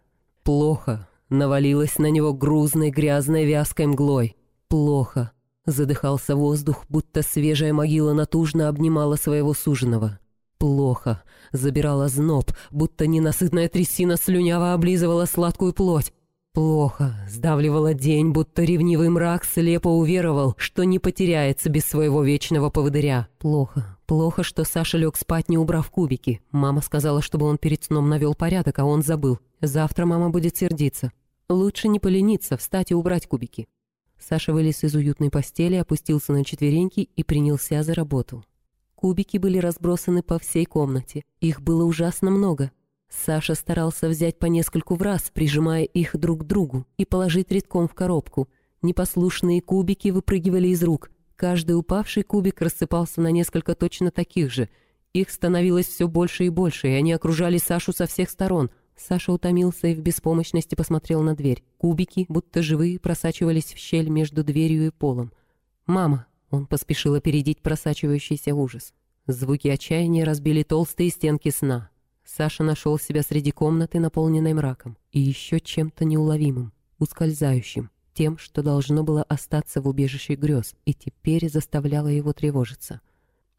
«Плохо»,— 0.43 1.07
навалилась 1.29 1.97
на 1.97 2.09
него 2.09 2.33
грузной, 2.33 2.89
грязной, 2.89 3.45
вязкой 3.45 3.87
мглой. 3.87 4.35
«Плохо»,— 4.67 5.31
задыхался 5.65 6.35
воздух, 6.35 6.85
будто 6.89 7.21
свежая 7.21 7.73
могила 7.73 8.13
натужно 8.13 8.67
обнимала 8.67 9.15
своего 9.15 9.53
суженого. 9.53 10.19
«Плохо»,— 10.57 11.23
забирала 11.51 12.07
зноб, 12.07 12.51
будто 12.71 13.05
ненасытная 13.05 13.69
трясина 13.69 14.17
слюняво 14.17 14.73
облизывала 14.73 15.25
сладкую 15.25 15.73
плоть. 15.73 16.11
Плохо, 16.57 17.15
сдавливала 17.29 17.93
день, 17.93 18.31
будто 18.31 18.63
ревнивый 18.63 19.09
мрак 19.09 19.45
слепо 19.45 19.89
уверовал, 19.89 20.55
что 20.57 20.85
не 20.85 20.97
потеряется 20.97 21.69
без 21.69 21.85
своего 21.85 22.23
вечного 22.23 22.71
поводыря. 22.71 23.27
Плохо, 23.37 23.95
плохо, 24.07 24.41
что 24.41 24.63
Саша 24.63 24.97
лег 24.97 25.17
спать, 25.17 25.49
не 25.49 25.59
убрав 25.59 25.91
кубики. 25.91 26.41
Мама 26.49 26.81
сказала, 26.81 27.21
чтобы 27.21 27.45
он 27.45 27.59
перед 27.59 27.83
сном 27.83 28.09
навел 28.09 28.33
порядок, 28.33 28.79
а 28.79 28.85
он 28.85 29.03
забыл. 29.03 29.37
Завтра 29.61 30.07
мама 30.07 30.31
будет 30.31 30.57
сердиться. 30.57 31.11
Лучше 31.47 31.89
не 31.89 31.99
полениться, 31.99 32.57
встать 32.57 32.89
и 32.89 32.95
убрать 32.95 33.27
кубики. 33.27 33.67
Саша 34.17 34.51
вылез 34.51 34.83
из 34.83 34.95
уютной 34.95 35.29
постели, 35.29 35.75
опустился 35.75 36.33
на 36.33 36.43
четвереньки 36.43 37.01
и 37.01 37.23
принялся 37.23 37.83
за 37.83 37.93
работу. 37.93 38.43
Кубики 38.97 39.37
были 39.37 39.59
разбросаны 39.59 40.23
по 40.23 40.39
всей 40.39 40.65
комнате. 40.65 41.23
Их 41.39 41.61
было 41.61 41.83
ужасно 41.83 42.31
много. 42.31 42.71
Саша 43.09 43.53
старался 43.53 44.09
взять 44.09 44.39
по 44.39 44.47
нескольку 44.47 44.95
в 44.95 45.03
раз, 45.03 45.29
прижимая 45.31 45.83
их 45.83 46.17
друг 46.17 46.41
к 46.41 46.43
другу, 46.45 46.87
и 46.97 47.05
положить 47.05 47.51
редком 47.51 47.87
в 47.87 47.93
коробку. 47.93 48.49
Непослушные 48.81 49.61
кубики 49.61 50.09
выпрыгивали 50.09 50.69
из 50.69 50.81
рук. 50.81 51.11
Каждый 51.35 51.73
упавший 51.73 52.23
кубик 52.23 52.59
рассыпался 52.59 53.21
на 53.21 53.29
несколько 53.29 53.75
точно 53.75 54.09
таких 54.09 54.51
же. 54.51 54.67
Их 55.13 55.29
становилось 55.29 55.87
все 55.87 56.07
больше 56.07 56.45
и 56.45 56.49
больше, 56.49 56.87
и 56.87 56.93
они 56.93 57.13
окружали 57.13 57.59
Сашу 57.59 57.93
со 57.93 58.07
всех 58.07 58.31
сторон. 58.31 58.71
Саша 58.95 59.31
утомился 59.31 59.89
и 59.89 59.93
в 59.93 59.99
беспомощности 59.99 60.73
посмотрел 60.73 61.21
на 61.21 61.35
дверь. 61.35 61.63
Кубики, 61.77 62.25
будто 62.27 62.63
живые, 62.63 62.99
просачивались 62.99 63.75
в 63.75 63.77
щель 63.77 64.09
между 64.09 64.43
дверью 64.43 64.87
и 64.87 64.89
полом. 64.89 65.31
«Мама!»— 65.85 66.25
он 66.49 66.65
поспешил 66.65 67.15
опередить 67.15 67.61
просачивающийся 67.61 68.55
ужас. 68.55 68.93
Звуки 69.27 69.67
отчаяния 69.67 70.23
разбили 70.23 70.63
толстые 70.63 71.09
стенки 71.09 71.49
сна. 71.49 71.89
Саша 72.25 72.63
нашел 72.63 72.97
себя 72.99 73.23
среди 73.23 73.51
комнаты, 73.51 73.99
наполненной 73.99 74.53
мраком, 74.53 74.97
и 75.11 75.19
еще 75.19 75.59
чем-то 75.59 76.05
неуловимым, 76.05 76.73
ускользающим, 76.99 77.89
тем, 78.13 78.37
что 78.37 78.63
должно 78.63 79.03
было 79.03 79.23
остаться 79.23 79.81
в 79.81 79.87
убежище 79.87 80.35
грез, 80.35 80.75
и 80.85 80.93
теперь 80.93 81.49
заставляло 81.49 82.07
его 82.07 82.33
тревожиться. 82.33 83.01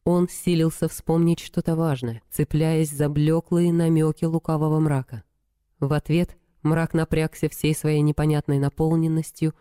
Он 0.04 0.28
силился 0.28 0.88
вспомнить 0.88 1.40
что-то 1.40 1.76
важное, 1.76 2.22
цепляясь 2.30 2.90
за 2.90 3.08
блеклые 3.10 3.72
намеки 3.72 4.24
лукавого 4.24 4.80
мрака. 4.80 5.22
В 5.80 5.92
ответ 5.92 6.36
мрак 6.62 6.94
напрягся 6.94 7.48
всей 7.48 7.74
своей 7.74 8.00
непонятной 8.00 8.58
наполненностью 8.58 9.54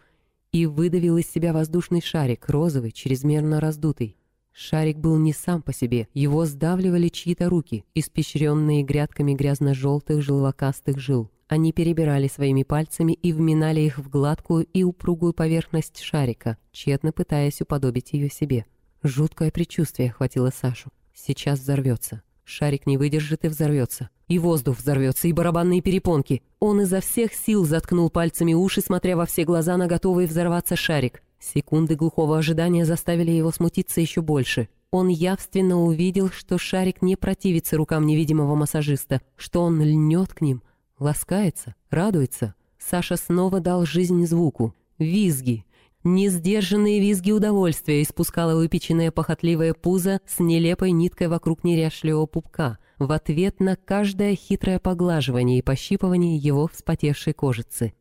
и 0.57 0.65
выдавил 0.65 1.17
из 1.17 1.29
себя 1.29 1.53
воздушный 1.53 2.01
шарик, 2.01 2.49
розовый, 2.49 2.91
чрезмерно 2.91 3.59
раздутый. 3.59 4.17
Шарик 4.51 4.97
был 4.97 5.15
не 5.19 5.31
сам 5.31 5.61
по 5.61 5.71
себе, 5.71 6.07
его 6.15 6.45
сдавливали 6.45 7.09
чьи-то 7.09 7.47
руки, 7.47 7.85
испещренные 7.93 8.81
грядками 8.81 9.35
грязно-желтых 9.35 10.23
желвакастых 10.23 10.97
жил. 10.97 11.29
Они 11.47 11.71
перебирали 11.73 12.27
своими 12.27 12.63
пальцами 12.63 13.13
и 13.13 13.33
вминали 13.33 13.81
их 13.81 13.99
в 13.99 14.09
гладкую 14.09 14.65
и 14.73 14.83
упругую 14.83 15.33
поверхность 15.33 15.99
шарика, 15.99 16.57
тщетно 16.71 17.11
пытаясь 17.11 17.61
уподобить 17.61 18.13
ее 18.13 18.29
себе. 18.29 18.65
Жуткое 19.03 19.51
предчувствие 19.51 20.09
охватило 20.09 20.49
Сашу. 20.49 20.89
Сейчас 21.13 21.59
взорвется. 21.59 22.23
Шарик 22.49 22.87
не 22.87 22.97
выдержит 22.97 23.43
и 23.43 23.49
взорвется. 23.49 24.09
И 24.29 24.39
воздух 24.39 24.77
взорвется, 24.77 25.27
и 25.27 25.33
барабанные 25.33 25.81
перепонки. 25.81 26.41
Он 26.61 26.79
изо 26.79 27.01
всех 27.01 27.33
сил 27.33 27.65
заткнул 27.65 28.09
пальцами 28.09 28.53
уши, 28.53 28.79
смотря 28.79 29.17
во 29.17 29.25
все 29.25 29.43
глаза 29.43 29.75
на 29.75 29.85
готовый 29.85 30.27
взорваться 30.27 30.77
шарик. 30.77 31.21
Секунды 31.41 31.95
глухого 31.95 32.37
ожидания 32.37 32.85
заставили 32.85 33.31
его 33.31 33.51
смутиться 33.51 33.99
еще 33.99 34.21
больше. 34.21 34.69
Он 34.91 35.09
явственно 35.09 35.83
увидел, 35.83 36.29
что 36.29 36.57
шарик 36.57 37.01
не 37.01 37.17
противится 37.17 37.75
рукам 37.75 38.05
невидимого 38.05 38.55
массажиста, 38.55 39.21
что 39.35 39.63
он 39.63 39.83
льнет 39.83 40.33
к 40.33 40.39
ним, 40.39 40.63
ласкается, 40.99 41.75
радуется. 41.89 42.55
Саша 42.79 43.17
снова 43.17 43.59
дал 43.59 43.85
жизнь 43.85 44.25
звуку. 44.25 44.73
Визги. 44.97 45.65
Несдержанные 46.09 47.01
визги 47.01 47.33
удовольствия 47.33 48.01
испускала 48.01 48.55
выпеченное 48.55 49.11
похотливое 49.11 49.73
пузо 49.73 50.21
с 50.25 50.39
нелепой 50.39 50.91
ниткой 50.91 51.27
вокруг 51.27 51.65
неряшливого 51.65 52.25
пупка 52.27 52.77
в 52.97 53.11
ответ 53.11 53.59
на 53.59 53.75
каждое 53.75 54.33
хитрое 54.33 54.79
поглаживание 54.79 55.59
и 55.59 55.61
пощипывание 55.61 56.37
его 56.37 56.69
вспотевшей 56.69 57.33
кожицы. 57.33 57.93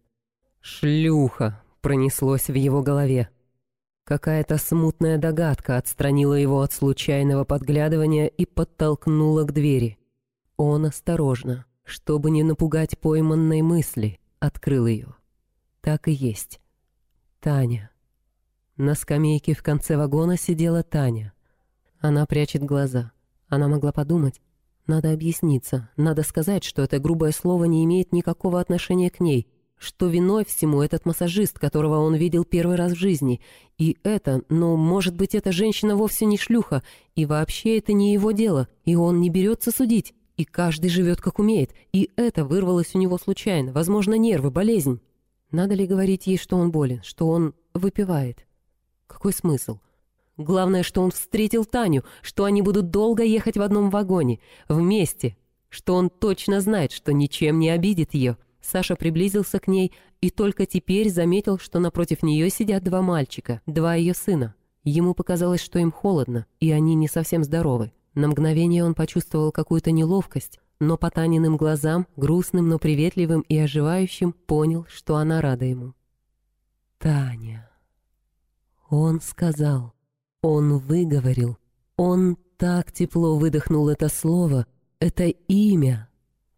«Шлюха!» 0.61 1.61
пронеслось 1.81 2.47
в 2.47 2.55
его 2.55 2.81
голове. 2.81 3.29
Какая-то 4.05 4.57
смутная 4.59 5.19
догадка 5.19 5.77
отстранила 5.77 6.35
его 6.35 6.61
от 6.61 6.73
случайного 6.73 7.42
подглядывания 7.42 8.29
и 8.29 8.47
подтолкнула 8.47 9.42
к 9.42 9.53
двери. 9.53 9.99
Он 10.57 10.85
осторожно, 10.85 11.66
чтобы 11.83 12.31
не 12.31 12.45
напугать 12.45 13.01
пойманной 13.01 13.62
мысли, 13.62 14.21
открыл 14.38 14.87
ее. 14.87 15.16
Так 15.81 16.07
и 16.07 16.12
есть. 16.12 16.61
Таня. 17.40 17.90
На 18.77 18.95
скамейке 18.95 19.55
в 19.55 19.62
конце 19.62 19.97
вагона 19.97 20.37
сидела 20.37 20.83
Таня. 20.83 21.33
Она 21.99 22.27
прячет 22.27 22.62
глаза. 22.62 23.12
Она 23.49 23.69
могла 23.69 23.91
подумать, 23.91 24.43
надо 24.87 25.12
объясниться, 25.12 25.89
надо 25.97 26.23
сказать, 26.23 26.62
что 26.62 26.83
это 26.83 26.99
грубое 26.99 27.33
слово 27.33 27.65
не 27.65 27.85
имеет 27.85 28.12
никакого 28.12 28.61
отношения 28.61 29.09
к 29.09 29.19
ней, 29.19 29.49
что 29.79 30.09
виной 30.09 30.45
всему 30.45 30.83
этот 30.83 31.07
массажист, 31.07 31.59
которого 31.59 32.01
он 32.01 32.17
видел 32.17 32.45
первый 32.45 32.77
раз 32.77 32.93
в 32.93 32.99
жизни. 32.99 33.41
И 33.79 33.97
это, 34.03 34.43
ну, 34.51 34.77
может 34.77 35.17
быть, 35.17 35.35
эта 35.35 35.53
женщина 35.53 35.97
вовсе 35.97 36.27
не 36.27 36.37
шлюха, 36.37 36.83
и 37.15 37.25
вообще 37.25 37.79
это 37.79 37.95
не 37.95 38.12
его 38.12 38.33
дело, 38.33 38.69
и 38.85 38.95
он 38.95 39.21
не 39.21 39.31
берется 39.31 39.71
судить. 39.71 40.12
И 40.37 40.45
каждый 40.45 40.91
живет 40.91 41.23
как 41.23 41.39
умеет, 41.39 41.73
и 41.93 42.11
это 42.17 42.45
вырвалось 42.45 42.95
у 42.95 42.99
него 42.99 43.17
случайно, 43.17 43.73
возможно, 43.73 44.19
нервы, 44.19 44.51
болезнь. 44.51 45.01
Надо 45.51 45.75
ли 45.75 45.87
говорить 45.87 46.27
ей, 46.27 46.37
что 46.37 46.59
он 46.59 46.71
болен, 46.71 47.01
что 47.03 47.29
он 47.29 47.55
выпивает? 47.73 48.45
Какой 49.07 49.33
смысл? 49.33 49.79
Главное, 50.37 50.83
что 50.83 51.03
он 51.03 51.11
встретил 51.11 51.64
Таню, 51.64 52.05
что 52.23 52.45
они 52.45 52.62
будут 52.62 52.90
долго 52.90 53.23
ехать 53.23 53.57
в 53.57 53.62
одном 53.62 53.90
вагоне, 53.90 54.40
вместе, 54.69 55.37
что 55.69 55.95
он 55.95 56.11
точно 56.11 56.61
знает, 56.61 56.92
что 56.92 57.12
ничем 57.12 57.59
не 57.59 57.71
обидит 57.71 58.14
ее, 58.14 58.37
Саша 58.66 58.97
приблизился 58.97 59.61
к 59.61 59.69
ней 59.69 59.92
и 60.21 60.31
только 60.31 60.66
теперь 60.66 61.09
заметил, 61.09 61.59
что 61.59 61.79
напротив 61.79 62.25
нее 62.25 62.51
сидят 62.51 62.83
два 62.83 63.01
мальчика, 63.01 63.61
два 63.64 63.95
ее 63.95 64.12
сына. 64.12 64.57
Ему 64.83 65.14
показалось, 65.14 65.61
что 65.61 65.79
им 65.79 65.92
холодно, 65.92 66.47
и 66.59 66.73
они 66.73 66.97
не 66.97 67.07
совсем 67.07 67.45
здоровы. 67.45 67.92
На 68.14 68.29
мгновение 68.29 68.85
он 68.85 68.95
почувствовал 68.95 69.53
какую-то 69.53 69.92
неловкость, 69.92 70.59
но 70.81 70.97
по 70.97 71.11
Таниным 71.11 71.57
глазам, 71.57 72.07
грустным, 72.16 72.69
но 72.69 72.79
приветливым 72.79 73.42
и 73.42 73.57
оживающим, 73.57 74.33
понял, 74.33 74.85
что 74.88 75.16
она 75.16 75.40
рада 75.40 75.64
ему. 75.64 75.95
«Таня». 76.99 77.65
Он 78.88 79.20
сказал, 79.20 79.94
он 80.42 80.79
выговорил, 80.79 81.59
он 81.96 82.37
так 82.57 82.92
тепло 82.92 83.37
выдохнул 83.37 83.88
это 83.88 84.09
слово, 84.09 84.66
это 85.01 85.25
имя, 85.25 86.09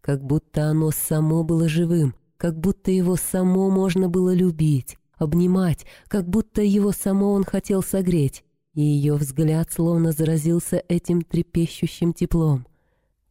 как 0.01 0.23
будто 0.23 0.65
оно 0.65 0.91
само 0.91 1.43
было 1.43 1.67
живым, 1.67 2.13
как 2.37 2.59
будто 2.59 2.91
его 2.91 3.15
само 3.15 3.69
можно 3.69 4.09
было 4.09 4.33
любить, 4.33 4.97
обнимать, 5.17 5.85
как 6.07 6.29
будто 6.29 6.61
его 6.61 6.91
само 6.91 7.31
он 7.31 7.43
хотел 7.43 7.81
согреть. 7.81 8.43
И 8.73 8.81
ее 8.81 9.15
взгляд 9.15 9.71
словно 9.71 10.11
заразился 10.11 10.83
этим 10.87 11.23
трепещущим 11.23 12.13
теплом. 12.13 12.67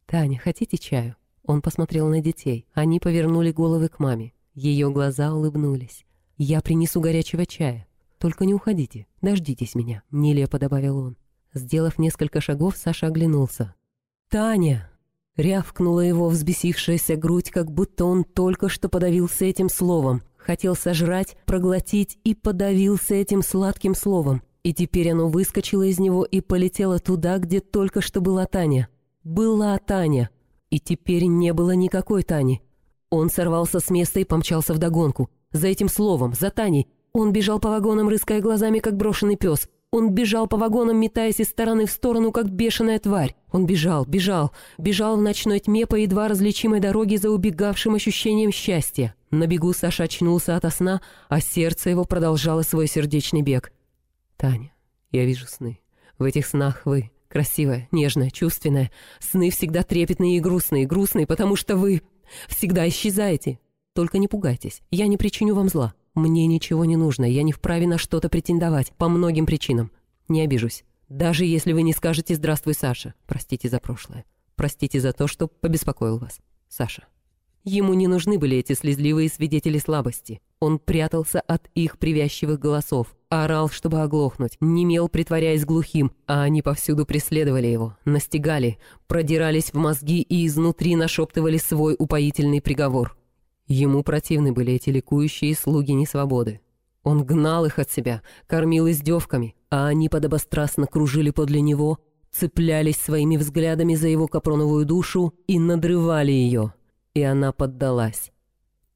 «Таня, 0.05 0.37
хотите 0.37 0.77
чаю?» 0.77 1.15
Он 1.45 1.61
посмотрел 1.61 2.07
на 2.09 2.21
детей. 2.21 2.67
Они 2.73 2.99
повернули 2.99 3.51
головы 3.51 3.87
к 3.87 3.99
маме. 3.99 4.33
Ее 4.53 4.91
глаза 4.91 5.33
улыбнулись. 5.33 6.05
«Я 6.37 6.61
принесу 6.61 7.01
горячего 7.01 7.45
чая. 7.45 7.87
Только 8.19 8.45
не 8.45 8.53
уходите. 8.53 9.07
Дождитесь 9.21 9.75
меня»,— 9.75 10.03
нелепо 10.11 10.59
добавил 10.59 10.97
он. 10.97 11.17
Сделав 11.53 11.97
несколько 11.97 12.41
шагов, 12.41 12.75
Саша 12.77 13.07
оглянулся. 13.07 13.73
«Таня!» 14.29 14.91
Рявкнула 15.35 16.01
его 16.01 16.27
взбесившаяся 16.27 17.15
грудь, 17.15 17.49
как 17.49 17.71
будто 17.71 18.03
он 18.03 18.25
только 18.25 18.67
что 18.67 18.89
подавился 18.89 19.45
этим 19.45 19.69
словом. 19.69 20.21
Хотел 20.35 20.75
сожрать, 20.75 21.37
проглотить 21.45 22.19
и 22.25 22.35
подавился 22.35 23.15
этим 23.15 23.41
сладким 23.41 23.95
словом. 23.95 24.41
И 24.63 24.73
теперь 24.73 25.11
оно 25.11 25.29
выскочило 25.29 25.83
из 25.83 25.97
него 25.97 26.25
и 26.25 26.41
полетело 26.41 26.99
туда, 26.99 27.37
где 27.37 27.61
только 27.61 28.01
что 28.01 28.19
была 28.19 28.45
Таня. 28.45 28.89
Была 29.23 29.77
Таня. 29.77 30.29
И 30.69 30.79
теперь 30.79 31.25
не 31.25 31.53
было 31.53 31.71
никакой 31.71 32.23
Тани. 32.23 32.61
Он 33.09 33.29
сорвался 33.29 33.79
с 33.79 33.89
места 33.89 34.19
и 34.19 34.25
помчался 34.25 34.73
вдогонку. 34.73 35.29
За 35.51 35.67
этим 35.67 35.87
словом, 35.87 36.33
за 36.33 36.51
Таней. 36.51 36.87
Он 37.19 37.33
бежал 37.33 37.59
по 37.59 37.67
вагонам, 37.67 38.07
рыская 38.07 38.39
глазами, 38.39 38.79
как 38.79 38.95
брошенный 38.95 39.35
пес. 39.35 39.67
Он 39.91 40.11
бежал 40.11 40.47
по 40.47 40.55
вагонам, 40.55 40.95
метаясь 41.01 41.41
из 41.41 41.49
стороны 41.49 41.85
в 41.85 41.91
сторону, 41.91 42.31
как 42.31 42.49
бешеная 42.49 42.97
тварь. 42.97 43.35
Он 43.51 43.65
бежал, 43.65 44.05
бежал, 44.05 44.53
бежал 44.77 45.17
в 45.17 45.21
ночной 45.21 45.59
тьме 45.59 45.85
по 45.85 45.95
едва 45.95 46.29
различимой 46.29 46.79
дороге 46.79 47.17
за 47.17 47.29
убегавшим 47.29 47.95
ощущением 47.95 48.53
счастья. 48.53 49.15
На 49.31 49.47
бегу 49.47 49.73
Саша 49.73 50.03
очнулся 50.03 50.55
ото 50.55 50.69
сна, 50.69 51.01
а 51.27 51.41
сердце 51.41 51.89
его 51.89 52.05
продолжало 52.05 52.61
свой 52.61 52.87
сердечный 52.87 53.41
бег. 53.41 53.73
«Таня, 54.37 54.71
я 55.11 55.25
вижу 55.25 55.45
сны. 55.45 55.81
В 56.17 56.23
этих 56.23 56.47
снах 56.47 56.83
вы, 56.85 57.11
красивая, 57.27 57.89
нежная, 57.91 58.29
чувственная. 58.29 58.91
Сны 59.19 59.49
всегда 59.49 59.83
трепетные 59.83 60.37
и 60.37 60.39
грустные, 60.39 60.85
грустные, 60.85 61.27
потому 61.27 61.57
что 61.57 61.75
вы 61.75 62.01
всегда 62.47 62.87
исчезаете. 62.87 63.59
Только 63.91 64.19
не 64.19 64.29
пугайтесь, 64.29 64.81
я 64.89 65.07
не 65.07 65.17
причиню 65.17 65.53
вам 65.53 65.67
зла. 65.67 65.93
Мне 66.15 66.47
ничего 66.47 66.85
не 66.85 66.95
нужно, 66.95 67.25
я 67.25 67.43
не 67.43 67.51
вправе 67.51 67.87
на 67.87 67.97
что-то 67.97 68.29
претендовать, 68.29 68.91
по 68.93 69.09
многим 69.09 69.45
причинам. 69.45 69.91
Не 70.27 70.41
обижусь. 70.41 70.83
Даже 71.07 71.45
если 71.45 71.73
вы 71.73 71.81
не 71.81 71.93
скажете 71.93 72.35
«Здравствуй, 72.35 72.73
Саша». 72.73 73.13
Простите 73.25 73.69
за 73.69 73.79
прошлое. 73.79 74.25
Простите 74.55 74.99
за 74.99 75.13
то, 75.13 75.27
что 75.27 75.47
побеспокоил 75.47 76.17
вас. 76.17 76.39
Саша. 76.67 77.05
Ему 77.63 77.93
не 77.93 78.07
нужны 78.07 78.37
были 78.37 78.57
эти 78.57 78.73
слезливые 78.73 79.29
свидетели 79.29 79.77
слабости. 79.77 80.41
Он 80.59 80.79
прятался 80.79 81.39
от 81.41 81.69
их 81.75 81.97
привязчивых 81.97 82.59
голосов, 82.59 83.15
орал, 83.29 83.69
чтобы 83.69 84.01
оглохнуть, 84.01 84.57
немел, 84.59 85.07
притворяясь 85.07 85.65
глухим, 85.65 86.11
а 86.25 86.43
они 86.43 86.61
повсюду 86.61 87.05
преследовали 87.05 87.67
его, 87.67 87.97
настигали, 88.05 88.77
продирались 89.07 89.71
в 89.71 89.75
мозги 89.75 90.21
и 90.21 90.45
изнутри 90.47 90.95
нашептывали 90.95 91.57
свой 91.57 91.95
упоительный 91.97 92.61
приговор. 92.61 93.18
Ему 93.69 94.01
противны 94.03 94.51
были 94.51 94.73
эти 94.73 94.89
ликующие 94.89 95.55
слуги 95.55 95.91
несвободы. 95.91 96.59
Он 97.03 97.23
гнал 97.23 97.65
их 97.65 97.77
от 97.77 97.91
себя, 97.91 98.23
кормил 98.47 98.89
издевками, 98.89 99.55
а 99.69 99.87
они 99.87 100.09
подобострастно 100.09 100.87
кружили 100.87 101.29
подле 101.29 101.61
него, 101.61 101.99
цеплялись 102.31 102.97
своими 102.97 103.37
взглядами 103.37 103.93
за 103.93 104.07
его 104.07 104.27
капроновую 104.27 104.85
душу 104.85 105.35
и 105.47 105.59
надрывали 105.59 106.31
ее. 106.31 106.73
И 107.13 107.21
она 107.21 107.51
поддалась. 107.53 108.31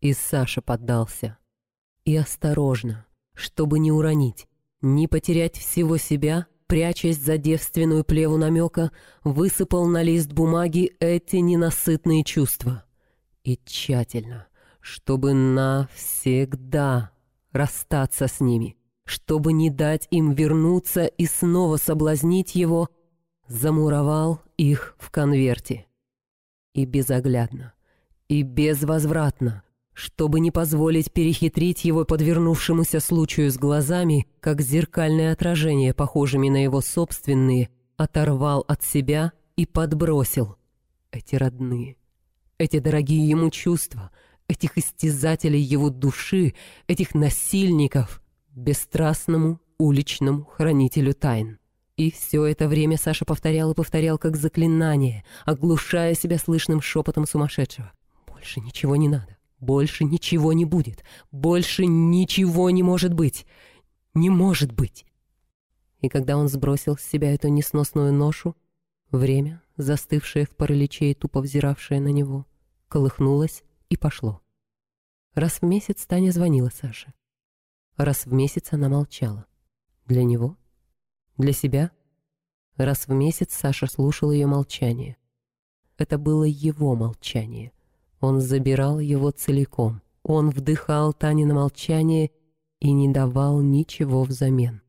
И 0.02 0.12
Саша 0.14 0.62
поддался. 0.62 1.38
И 2.04 2.16
осторожно, 2.16 3.06
чтобы 3.36 3.78
не 3.78 3.92
уронить, 3.92 4.48
не 4.82 5.08
потерять 5.08 5.56
всего 5.56 5.98
себя, 5.98 6.48
прячась 6.66 7.20
за 7.20 7.38
девственную 7.38 8.04
плеву 8.04 8.38
намека, 8.38 8.92
высыпал 9.24 9.86
на 9.86 10.02
лист 10.02 10.34
бумаги 10.34 10.96
эти 11.00 11.38
ненасытные 11.38 12.24
чувства. 12.24 12.84
И 13.44 13.60
тщательно, 13.66 14.48
чтобы 14.84 15.34
навсегда 15.34 17.12
расстаться 17.54 18.28
с 18.28 18.42
ними, 18.42 18.76
чтобы 19.06 19.54
не 19.54 19.70
дать 19.70 20.10
им 20.12 20.34
вернуться 20.34 21.06
и 21.06 21.26
снова 21.26 21.78
соблазнить 21.78 22.54
его, 22.54 22.90
замуровал 23.48 24.42
их 24.58 24.96
в 25.00 25.10
конверте. 25.10 25.88
И 26.74 26.86
безоглядно, 26.86 27.74
и 28.28 28.42
безвозвратно, 28.42 29.64
чтобы 29.94 30.42
не 30.42 30.52
позволить 30.52 31.14
перехитрить 31.14 31.86
его 31.86 32.04
подвернувшемуся 32.04 33.00
случаю 33.00 33.52
с 33.52 33.58
глазами, 33.58 34.28
как 34.42 34.60
зеркальное 34.60 35.32
отражение, 35.32 35.94
похожими 35.94 36.50
на 36.50 36.62
его 36.62 36.82
собственные, 36.82 37.70
оторвал 37.96 38.66
от 38.68 38.84
себя 38.84 39.32
и 39.56 39.66
подбросил. 39.66 40.58
Эти 41.12 41.36
родные, 41.38 41.96
эти 42.58 42.80
дорогие 42.80 43.26
ему 43.30 43.50
чувства— 43.50 44.12
этих 44.48 44.78
истязателей 44.78 45.62
его 45.62 45.90
души, 45.90 46.54
этих 46.88 47.16
насильников, 47.16 48.22
бесстрастному 48.52 49.60
уличному 49.78 50.46
хранителю 50.46 51.14
тайн. 51.14 51.60
И 51.96 52.12
все 52.12 52.46
это 52.46 52.68
время 52.68 52.98
Саша 52.98 53.24
повторял 53.26 53.72
и 53.72 53.76
повторял 53.76 54.18
как 54.18 54.36
заклинание, 54.36 55.24
оглушая 55.46 56.16
себя 56.16 56.38
слышным 56.38 56.82
шепотом 56.82 57.28
сумасшедшего. 57.28 57.92
«Больше 58.28 58.62
ничего 58.62 58.96
не 58.96 59.08
надо, 59.08 59.38
больше 59.60 60.04
ничего 60.04 60.54
не 60.54 60.66
будет, 60.66 61.04
больше 61.32 61.86
ничего 61.86 62.70
не 62.72 62.82
может 62.82 63.14
быть, 63.14 63.46
не 64.16 64.30
может 64.30 64.72
быть!» 64.72 65.06
И 66.02 66.10
когда 66.10 66.36
он 66.36 66.48
сбросил 66.50 66.98
с 66.98 67.04
себя 67.04 67.34
эту 67.34 67.48
несносную 67.48 68.12
ношу, 68.12 68.56
время, 69.12 69.62
застывшее 69.78 70.46
в 70.46 70.56
параличе 70.56 71.12
и 71.12 71.14
тупо 71.14 71.42
взиравшее 71.42 72.02
на 72.02 72.10
него, 72.10 72.46
колыхнулось 72.90 73.64
и 73.94 73.98
пошло. 73.98 74.42
Раз 75.36 75.62
в 75.62 75.66
месяц 75.66 76.06
Таня 76.08 76.32
звонила 76.32 76.70
Саше. 76.70 77.14
Раз 77.96 78.26
в 78.26 78.34
месяц 78.34 78.74
она 78.74 78.90
молчала. 78.90 79.46
Для 80.08 80.24
него? 80.24 80.58
Для 81.38 81.54
себя? 81.54 81.92
Раз 82.76 83.08
в 83.08 83.12
месяц 83.12 83.54
Саша 83.54 83.86
слушал 83.86 84.32
ее 84.32 84.48
молчание. 84.48 85.18
Это 85.98 86.18
было 86.18 86.44
его 86.44 86.96
молчание. 86.96 87.72
Он 88.20 88.42
забирал 88.42 89.00
его 89.00 89.30
целиком. 89.30 90.02
Он 90.24 90.50
вдыхал 90.50 91.14
Тане 91.14 91.46
на 91.46 91.54
молчание 91.54 92.32
и 92.80 92.92
не 92.92 93.10
давал 93.10 93.62
ничего 93.62 94.24
взамен. 94.24 94.82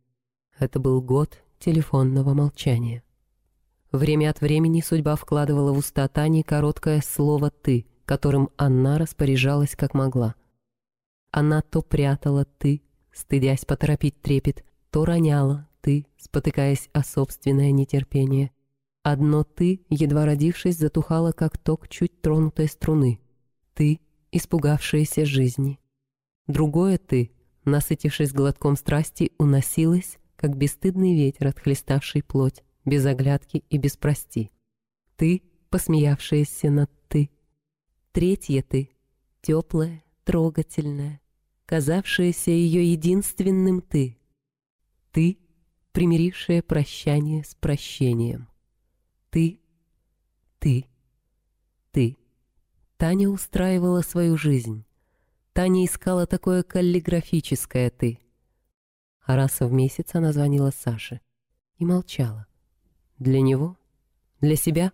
Это 0.59 0.79
был 0.79 1.03
год 1.03 1.43
телефонного 1.59 2.33
молчания. 2.33 3.03
Время 3.93 4.31
от 4.31 4.41
времени 4.41 4.81
судьба 4.81 5.17
вкладывала 5.17 5.73
в 5.73 5.79
уста 5.79 6.09
Тани 6.09 6.43
короткое 6.43 7.03
слово 7.03 7.51
«ты», 7.51 7.87
которым 8.05 8.51
она 8.57 8.99
распоряжалась 8.99 9.77
как 9.77 9.95
могла. 9.95 10.35
Она 11.31 11.63
то 11.63 11.83
прятала 11.83 12.45
«ты», 12.45 12.83
стыдясь 13.13 13.65
поторопить 13.65 14.21
трепет, 14.21 14.65
то 14.91 15.05
роняла 15.05 15.69
«ты», 15.81 16.07
спотыкаясь 16.17 16.89
о 16.93 17.03
собственное 17.03 17.73
нетерпение. 17.73 18.51
Одно 19.03 19.45
«ты», 19.45 19.85
едва 19.89 20.27
родившись, 20.27 20.79
затухало, 20.79 21.33
как 21.33 21.59
ток 21.59 21.89
чуть 21.89 22.21
тронутой 22.21 22.69
струны. 22.69 23.21
«Ты», 23.75 24.01
испугавшаяся 24.33 25.25
жизни. 25.25 25.79
Другое 26.47 26.99
«ты», 26.99 27.33
насытившись 27.65 28.33
глотком 28.33 28.77
страсти, 28.77 29.33
уносилось, 29.39 30.19
как 30.37 30.57
бесстыдный 30.57 31.15
ветер, 31.15 31.49
отхлеставший 31.49 32.23
плоть, 32.23 32.63
без 32.85 33.07
оглядки 33.07 33.65
и 33.71 33.79
без 33.79 33.97
прости. 33.97 34.51
Ты, 35.17 35.43
посмеявшаяся 35.71 36.71
над 36.71 36.91
Третье 38.15 38.63
ты, 38.63 38.91
теплое, 39.43 40.05
трогательное, 40.23 41.21
казавшееся 41.67 42.53
ее 42.53 42.93
единственным 42.93 43.83
ты. 43.83 44.17
Ты, 45.11 45.41
примирившая 45.91 46.63
прощание 46.63 47.43
с 47.43 47.57
прощением. 47.57 48.49
Ты, 49.31 49.59
ты, 50.61 50.87
ты. 51.91 52.17
Таня 52.99 53.29
устраивала 53.29 54.03
свою 54.03 54.37
жизнь. 54.37 54.85
Таня 55.53 55.85
искала 55.85 56.29
такое 56.29 56.63
каллиграфическое 56.63 57.91
«ты». 57.91 58.21
А 59.23 59.35
раз 59.35 59.59
в 59.59 59.73
месяц 59.73 60.15
она 60.15 60.33
звонила 60.33 60.71
Саше 60.71 61.21
и 61.79 61.85
молчала. 61.85 62.47
Для 63.19 63.41
него? 63.41 63.77
Для 64.41 64.55
себя? 64.55 64.93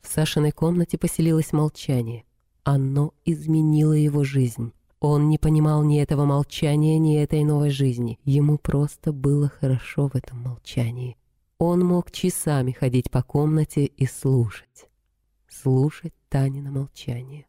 В 0.00 0.08
Сашиной 0.08 0.50
комнате 0.50 0.98
поселилось 0.98 1.52
молчание. 1.52 2.25
Оно 2.68 3.14
изменило 3.24 3.92
его 3.92 4.24
жизнь. 4.24 4.72
Он 4.98 5.28
не 5.28 5.38
понимал 5.38 5.84
ни 5.84 6.00
этого 6.02 6.24
молчания, 6.24 6.98
ни 6.98 7.16
этой 7.16 7.44
новой 7.44 7.70
жизни. 7.70 8.18
Ему 8.24 8.58
просто 8.58 9.12
было 9.12 9.48
хорошо 9.48 10.08
в 10.08 10.16
этом 10.16 10.42
молчании. 10.42 11.16
Он 11.58 11.86
мог 11.86 12.10
часами 12.10 12.72
ходить 12.72 13.08
по 13.08 13.22
комнате 13.22 13.84
и 13.84 14.04
слушать. 14.06 14.88
Слушать 15.48 16.12
Танина 16.28 16.72
молчание. 16.72 17.46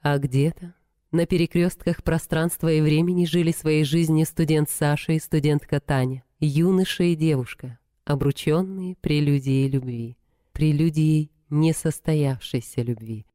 А 0.00 0.16
где-то 0.18 0.74
на 1.10 1.26
перекрестках 1.26 2.04
пространства 2.04 2.70
и 2.70 2.80
времени 2.80 3.24
жили 3.24 3.50
своей 3.50 3.82
жизнью 3.82 4.26
студент 4.26 4.70
Саша 4.70 5.14
и 5.14 5.18
студентка 5.18 5.80
Таня, 5.80 6.22
юноша 6.38 7.02
и 7.02 7.16
девушка, 7.16 7.80
обрученные 8.04 8.94
прелюдией 8.94 9.68
любви, 9.68 10.16
прелюдией 10.52 11.32
несостоявшейся 11.50 12.82
любви, 12.82 13.26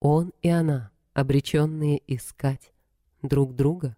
он 0.00 0.32
и 0.42 0.48
она, 0.48 0.90
обреченные 1.14 2.02
искать 2.06 2.72
друг 3.22 3.54
друга, 3.54 3.96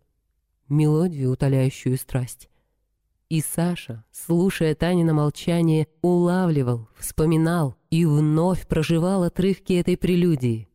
мелодию, 0.68 1.32
утоляющую 1.32 1.96
страсть. 1.96 2.48
И 3.28 3.42
Саша, 3.42 4.04
слушая 4.10 4.74
Танина 4.74 5.12
молчание, 5.12 5.88
улавливал, 6.00 6.88
вспоминал 6.96 7.76
и 7.90 8.06
вновь 8.06 8.66
проживал 8.66 9.24
отрывки 9.24 9.74
этой 9.74 9.98
прелюдии. 9.98 10.68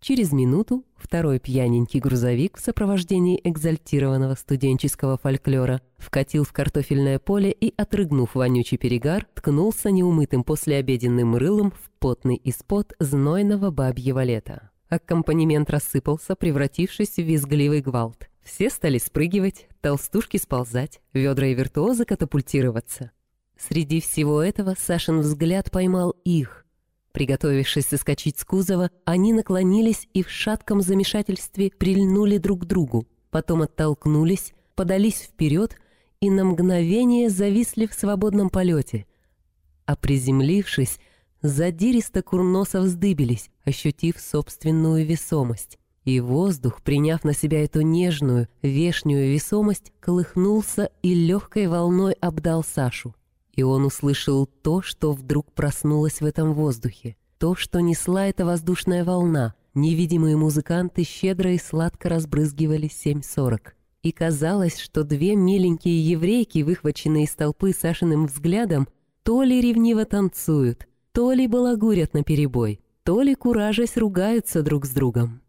Через 0.00 0.32
минуту 0.32 0.84
второй 0.96 1.40
пьяненький 1.40 1.98
грузовик 1.98 2.56
в 2.56 2.60
сопровождении 2.60 3.40
экзальтированного 3.42 4.36
студенческого 4.36 5.18
фольклора 5.18 5.82
вкатил 5.96 6.44
в 6.44 6.52
картофельное 6.52 7.18
поле 7.18 7.50
и, 7.50 7.74
отрыгнув 7.76 8.36
вонючий 8.36 8.78
перегар, 8.78 9.26
ткнулся 9.34 9.90
неумытым 9.90 10.44
послеобеденным 10.44 11.34
рылом 11.34 11.72
в 11.72 11.90
потный 11.98 12.40
испод 12.44 12.94
знойного 13.00 13.70
бабьего 13.70 14.22
лета. 14.22 14.70
Аккомпанемент 14.88 15.68
рассыпался, 15.68 16.36
превратившись 16.36 17.16
в 17.16 17.22
визгливый 17.22 17.80
гвалт. 17.80 18.28
Все 18.42 18.70
стали 18.70 18.98
спрыгивать, 18.98 19.68
толстушки 19.80 20.36
сползать, 20.36 21.00
ведра 21.12 21.48
и 21.48 21.54
виртуозы 21.54 22.04
катапультироваться. 22.04 23.10
Среди 23.58 24.00
всего 24.00 24.40
этого 24.40 24.76
Сашин 24.78 25.20
взгляд 25.20 25.70
поймал 25.70 26.14
их. 26.24 26.64
Приготовившись 27.18 27.86
соскочить 27.86 28.38
с 28.38 28.44
кузова, 28.44 28.92
они 29.04 29.32
наклонились 29.32 30.06
и 30.14 30.22
в 30.22 30.30
шатком 30.30 30.80
замешательстве 30.80 31.72
прильнули 31.76 32.38
друг 32.38 32.62
к 32.62 32.64
другу. 32.64 33.08
Потом 33.30 33.62
оттолкнулись, 33.62 34.52
подались 34.76 35.22
вперед 35.22 35.74
и 36.20 36.30
на 36.30 36.44
мгновение 36.44 37.28
зависли 37.28 37.86
в 37.86 37.94
свободном 37.94 38.50
полете. 38.50 39.04
А 39.84 39.96
приземлившись, 39.96 41.00
задиристо 41.42 42.22
курносо 42.22 42.82
вздыбились, 42.82 43.50
ощутив 43.64 44.20
собственную 44.20 45.04
весомость. 45.04 45.76
И 46.04 46.20
воздух, 46.20 46.82
приняв 46.82 47.24
на 47.24 47.34
себя 47.34 47.64
эту 47.64 47.80
нежную, 47.80 48.46
вешнюю 48.62 49.32
весомость, 49.32 49.92
колыхнулся 49.98 50.92
и 51.02 51.14
легкой 51.14 51.66
волной 51.66 52.12
обдал 52.12 52.62
Сашу. 52.62 53.12
И 53.58 53.62
он 53.64 53.84
услышал 53.84 54.46
то, 54.46 54.82
что 54.82 55.12
вдруг 55.12 55.52
проснулось 55.52 56.20
в 56.20 56.24
этом 56.24 56.54
воздухе, 56.54 57.16
то, 57.38 57.56
что 57.56 57.80
несла 57.80 58.28
эта 58.28 58.46
воздушная 58.46 59.04
волна. 59.04 59.56
Невидимые 59.74 60.36
музыканты 60.36 61.02
щедро 61.02 61.52
и 61.52 61.58
сладко 61.58 62.08
разбрызгивали 62.08 62.88
7.40. 62.88 63.72
И 64.04 64.12
казалось, 64.12 64.78
что 64.78 65.02
две 65.02 65.34
миленькие 65.34 66.08
еврейки, 66.08 66.62
выхваченные 66.62 67.24
из 67.24 67.34
толпы 67.34 67.72
Сашиным 67.72 68.26
взглядом, 68.28 68.86
то 69.24 69.42
ли 69.42 69.60
ревниво 69.60 70.04
танцуют, 70.04 70.86
то 71.10 71.32
ли 71.32 71.48
балагурят 71.48 72.14
наперебой, 72.14 72.80
то 73.02 73.22
ли 73.22 73.34
куражась 73.34 73.96
ругаются 73.96 74.62
друг 74.62 74.86
с 74.86 74.90
другом. 74.90 75.42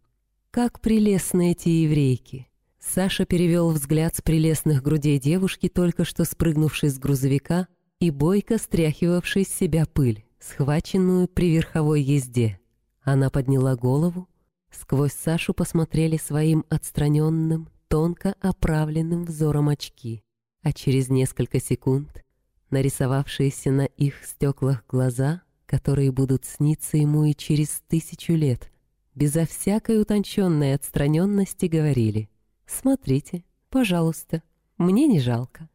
Как 0.49 0.81
прелестны 0.81 1.51
эти 1.51 1.69
еврейки! 1.69 2.47
Саша 2.79 3.25
перевел 3.25 3.69
взгляд 3.69 4.15
с 4.15 4.23
прелестных 4.23 4.81
грудей 4.81 5.19
девушки, 5.19 5.69
только 5.69 6.05
что 6.05 6.25
спрыгнувшей 6.25 6.89
с 6.89 6.97
грузовика, 6.97 7.67
и 7.99 8.11
бойко 8.11 8.57
стряхивавшей 8.57 9.45
с 9.45 9.49
себя 9.49 9.85
пыль, 9.85 10.25
схваченную 10.39 11.27
при 11.27 11.51
верховой 11.51 12.01
езде. 12.01 12.59
Она 13.01 13.29
подняла 13.29 13.75
голову, 13.75 14.27
сквозь 14.71 15.13
Сашу 15.13 15.53
посмотрели 15.53 16.17
своим 16.17 16.65
отстраненным, 16.69 17.69
тонко 17.87 18.35
оправленным 18.39 19.25
взором 19.25 19.69
очки, 19.69 20.23
а 20.61 20.73
через 20.73 21.09
несколько 21.09 21.59
секунд 21.59 22.23
нарисовавшиеся 22.69 23.71
на 23.71 23.85
их 23.85 24.23
стеклах 24.25 24.83
глаза, 24.87 25.41
которые 25.65 26.11
будут 26.11 26.45
сниться 26.45 26.97
ему 26.97 27.25
и 27.25 27.33
через 27.33 27.81
тысячу 27.87 28.33
лет— 28.33 28.71
безо 29.19 29.45
всякой 29.45 30.01
утонченной 30.01 30.73
отстраненности 30.73 31.65
говорили 31.65 32.29
«Смотрите, 32.65 33.43
пожалуйста, 33.69 34.43
мне 34.77 35.07
не 35.07 35.19
жалко. 35.19 35.69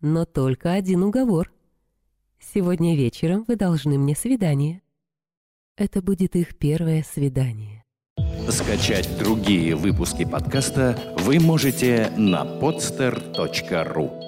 Но 0.00 0.24
только 0.24 0.72
один 0.72 1.02
уговор. 1.02 1.52
Сегодня 2.40 2.96
вечером 2.96 3.44
вы 3.46 3.56
должны 3.56 3.98
мне 3.98 4.14
свидание». 4.14 4.82
Это 5.76 6.02
будет 6.02 6.34
их 6.34 6.58
первое 6.58 7.04
свидание. 7.04 7.84
Скачать 8.50 9.08
другие 9.18 9.76
выпуски 9.76 10.24
подкаста 10.24 11.16
вы 11.18 11.38
можете 11.38 12.10
на 12.16 12.44
podster.ru 12.44 14.27